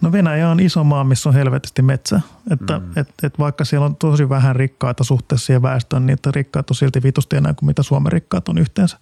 [0.00, 2.20] No Venäjä on iso maa, missä on helvetisti metsä.
[2.50, 2.90] Että mm.
[2.96, 6.76] et, et vaikka siellä on tosi vähän rikkaita suhteessa siihen väestöön, niin että rikkaat on
[6.76, 8.98] silti vitusti enää kuin mitä Suomen rikkaat on yhteensä.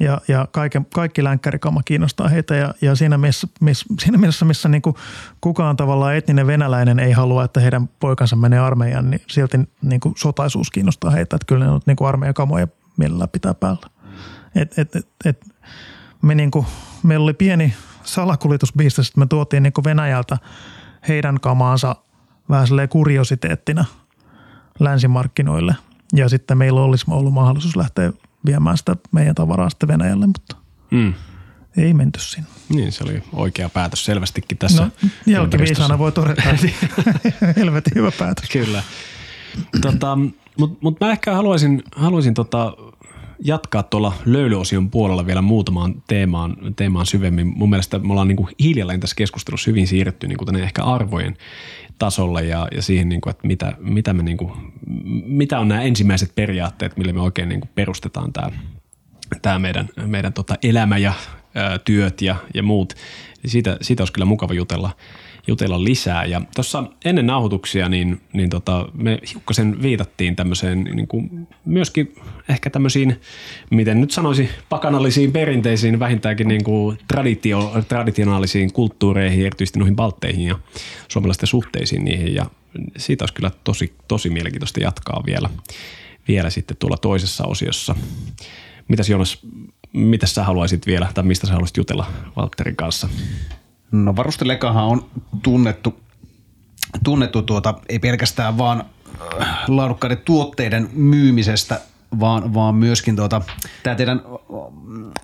[0.00, 4.68] Ja, ja kaiken, kaikki länkkärikama kiinnostaa heitä ja, ja siinä, missä, missä, siinä mielessä, missä
[4.68, 4.96] niin kuin
[5.40, 10.14] kukaan tavallaan etninen venäläinen ei halua, että heidän poikansa menee armeijaan, niin silti niin kuin
[10.18, 11.36] sotaisuus kiinnostaa heitä.
[11.36, 13.86] Että kyllä ne on niin kuin armeijakamoja mielellään pitää päällä.
[14.54, 15.40] Et, et, et, et,
[16.24, 16.66] me niin kuin,
[17.02, 20.38] meillä oli pieni salakuljetusbisnes, että me tuotiin niin kuin Venäjältä
[21.08, 21.96] heidän kamaansa
[22.48, 23.84] vähän kuriositeettina
[24.80, 25.74] länsimarkkinoille.
[26.14, 28.12] Ja sitten meillä olisi ollut mahdollisuus lähteä
[28.46, 30.56] viemään sitä meidän tavaraa sitten Venäjälle, mutta
[30.90, 31.14] mm.
[31.76, 32.48] ei menty sinne.
[32.68, 34.82] Niin, se oli oikea päätös selvästikin tässä.
[34.82, 34.90] No,
[35.26, 36.66] jälkiviisaana voi todeta, että
[37.56, 38.50] helvetin hyvä päätös.
[38.50, 38.82] Kyllä.
[39.80, 40.18] Tota,
[40.58, 42.72] Mutta mut mä ehkä haluaisin, haluaisin tota
[43.44, 47.52] jatkaa tuolla löylyosion puolella vielä muutamaan teemaan, teemaan syvemmin.
[47.56, 50.84] Mun mielestä me ollaan niin kuin hiljalleen tässä keskustelussa hyvin siirretty niin kuin tänne ehkä
[50.84, 51.36] arvojen
[51.98, 54.52] tasolle ja, ja siihen, niin kuin, että mitä, mitä, me niin kuin,
[55.26, 58.50] mitä on nämä ensimmäiset periaatteet, millä me oikein niin kuin perustetaan tämä,
[59.42, 61.12] tämä meidän, meidän tota elämä ja
[61.54, 62.94] ää, työt ja, ja muut.
[63.46, 64.90] Siitä, siitä olisi kyllä mukava jutella.
[65.46, 66.24] Jutella lisää.
[66.24, 72.14] Ja tuossa ennen nauhoituksia niin, niin tota, me hiukkasen viitattiin tämmöiseen niin kuin myöskin
[72.48, 73.20] ehkä tämmöisiin,
[73.70, 80.58] miten nyt sanoisi, pakanallisiin perinteisiin, vähintäänkin niin kuin traditio, traditionaalisiin kulttuureihin, erityisesti noihin baltteihin ja
[81.08, 82.34] suomalaisten suhteisiin niihin.
[82.34, 82.46] Ja
[82.96, 85.50] siitä olisi kyllä tosi, tosi mielenkiintoista jatkaa vielä,
[86.28, 87.94] vielä sitten tuolla toisessa osiossa.
[88.88, 89.38] Mitäs Jonas,
[89.92, 93.08] mitä sä haluaisit vielä, tai mistä sä haluaisit jutella Valtterin kanssa?
[93.92, 95.06] No varustelekahan on
[95.42, 96.00] tunnettu,
[97.04, 98.84] tunnettu tuota, ei pelkästään vaan
[99.42, 101.80] äh, laadukkaiden tuotteiden myymisestä,
[102.20, 103.42] vaan, vaan myöskin tuota,
[103.82, 104.22] tämä teidän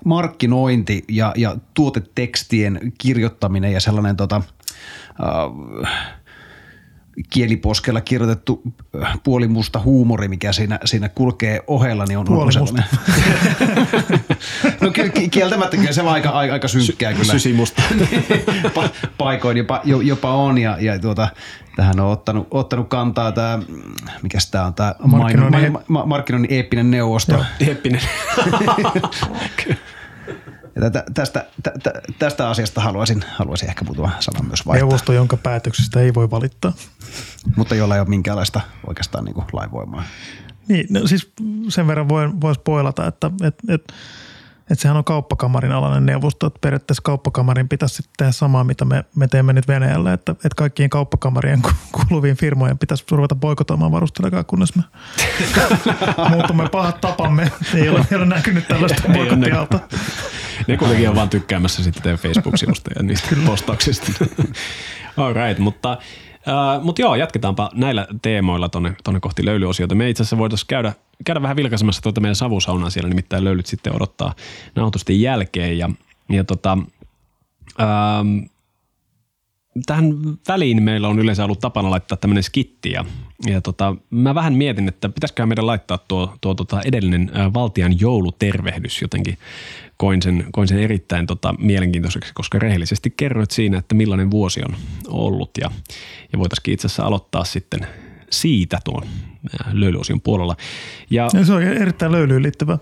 [0.05, 4.41] markkinointi ja, ja tuotetekstien kirjoittaminen ja sellainen tota,
[5.85, 5.91] äh,
[7.29, 8.61] kieliposkella kirjoitettu
[9.03, 12.83] äh, puolimusta huumori, mikä siinä, siinä kulkee ohella, niin on Puolimusta.
[14.81, 14.91] no
[15.31, 17.31] kieltämättä kyllä se on aika, aika, aika synkkää kyllä.
[17.31, 17.81] Sysimusta.
[18.77, 21.29] pa- paikoin jopa, jopa on ja, ja tuota,
[21.75, 23.59] tähän on ottanut, ottanut kantaa tämä,
[24.21, 27.31] mikä tämä on tämä Markkinoinnin, ma- ma- markkinoinnin eeppinen neuvosto.
[27.31, 27.43] Joo.
[27.59, 28.01] Eeppinen.
[30.75, 34.87] Ja tästä, tästä, tästä asiasta haluaisin, haluaisin ehkä muutama sana myös vaihtaa.
[34.87, 36.73] Neuvosto, jonka päätöksestä ei voi valittaa.
[37.55, 40.03] Mutta jolla ei ole minkäänlaista oikeastaan niin kuin lainvoimaa.
[40.67, 41.31] Niin, no siis
[41.69, 43.93] sen verran voi, voisi poilata, että et, et,
[44.69, 49.05] et sehän on kauppakamarin alainen neuvosto, että periaatteessa kauppakamarin pitäisi sitten tehdä samaa, mitä me,
[49.15, 51.61] me teemme nyt Venäjällä, että, että kaikkien kauppakamarien
[51.91, 54.83] kuuluviin firmojen pitäisi ruveta boikotoimaan varustelekaan, kunnes me
[56.29, 57.51] muutumme pahat tapamme.
[57.75, 59.79] Ei ole vielä näkynyt tällaista boikottialta.
[60.67, 64.25] Ne kuitenkin on vaan tykkäämässä sitten Facebook-sivusta ja niistä postauksista.
[65.17, 65.97] All right, mutta
[66.47, 69.95] Uh, mutta joo, jatketaanpa näillä teemoilla tonne, tonne kohti löylyosiota.
[69.95, 70.93] Me itse asiassa voitaisiin käydä,
[71.25, 74.35] käydä vähän vilkaisemassa tuota meidän savusaunaa siellä, nimittäin löylyt sitten odottaa
[74.75, 75.77] nauhoitusten jälkeen.
[75.77, 75.89] Ja,
[76.29, 76.77] ja tota,
[77.79, 78.49] uh,
[79.85, 80.13] tähän
[80.47, 83.05] väliin meillä on yleensä ollut tapana laittaa tämmöinen skitti ja,
[83.45, 87.99] ja tota, mä vähän mietin, että pitäisikö meidän laittaa tuo, tuo tota edellinen ä, valtian
[87.99, 89.37] joulutervehdys jotenkin.
[90.01, 94.75] Koin sen, koin sen erittäin tota, mielenkiintoiseksi, koska rehellisesti kerroit siinä, että millainen vuosi on
[95.07, 95.71] ollut ja,
[96.33, 97.87] ja voitaisiin itse asiassa aloittaa sitten
[98.29, 99.03] siitä tuon
[99.71, 100.55] löylyosion puolella.
[101.09, 102.77] Ja, ja se on erittäin löylyyn liittyvä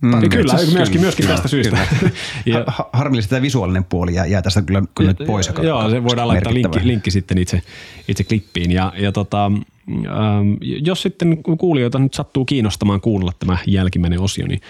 [0.00, 1.78] Mm, kyllä, myöskin, myöskin tästä syystä.
[2.46, 5.46] ja, ha, harmillisesti tämä visuaalinen puoli jää, jää tästä kyllä, kyllä nyt pois.
[5.46, 7.62] Joka, joo, se voidaan laittaa linkki, linkki sitten itse,
[8.08, 8.70] itse klippiin.
[8.70, 14.60] Ja, ja tota, ähm, jos sitten kuulijoita nyt sattuu kiinnostamaan kuunnella tämä jälkimmäinen osio, niin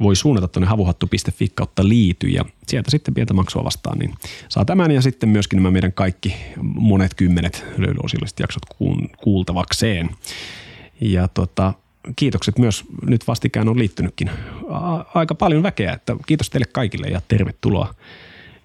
[0.00, 4.14] voi suunnata tuonne havuhattu.fi kautta liity ja sieltä sitten pientä maksua vastaan, niin
[4.48, 8.62] saa tämän ja sitten myöskin nämä meidän kaikki monet kymmenet löylyosilliset jaksot
[9.16, 10.10] kuultavakseen.
[11.00, 11.74] Ja tota,
[12.16, 14.30] kiitokset myös nyt vastikään on liittynytkin
[15.14, 17.94] aika paljon väkeä, että kiitos teille kaikille ja tervetuloa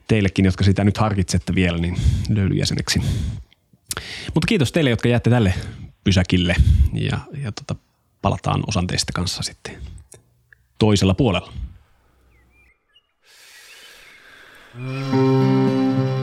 [0.07, 1.95] teillekin, jotka sitä nyt harkitsette vielä, niin
[2.29, 2.99] löylyjäseneksi.
[4.33, 5.53] Mutta kiitos teille, jotka jäätte tälle
[6.03, 6.55] pysäkille
[6.93, 7.75] ja, ja tota,
[8.21, 9.92] palataan osan teistä kanssa sitten
[10.83, 11.49] toisella puolella.
[14.75, 16.22] Mm.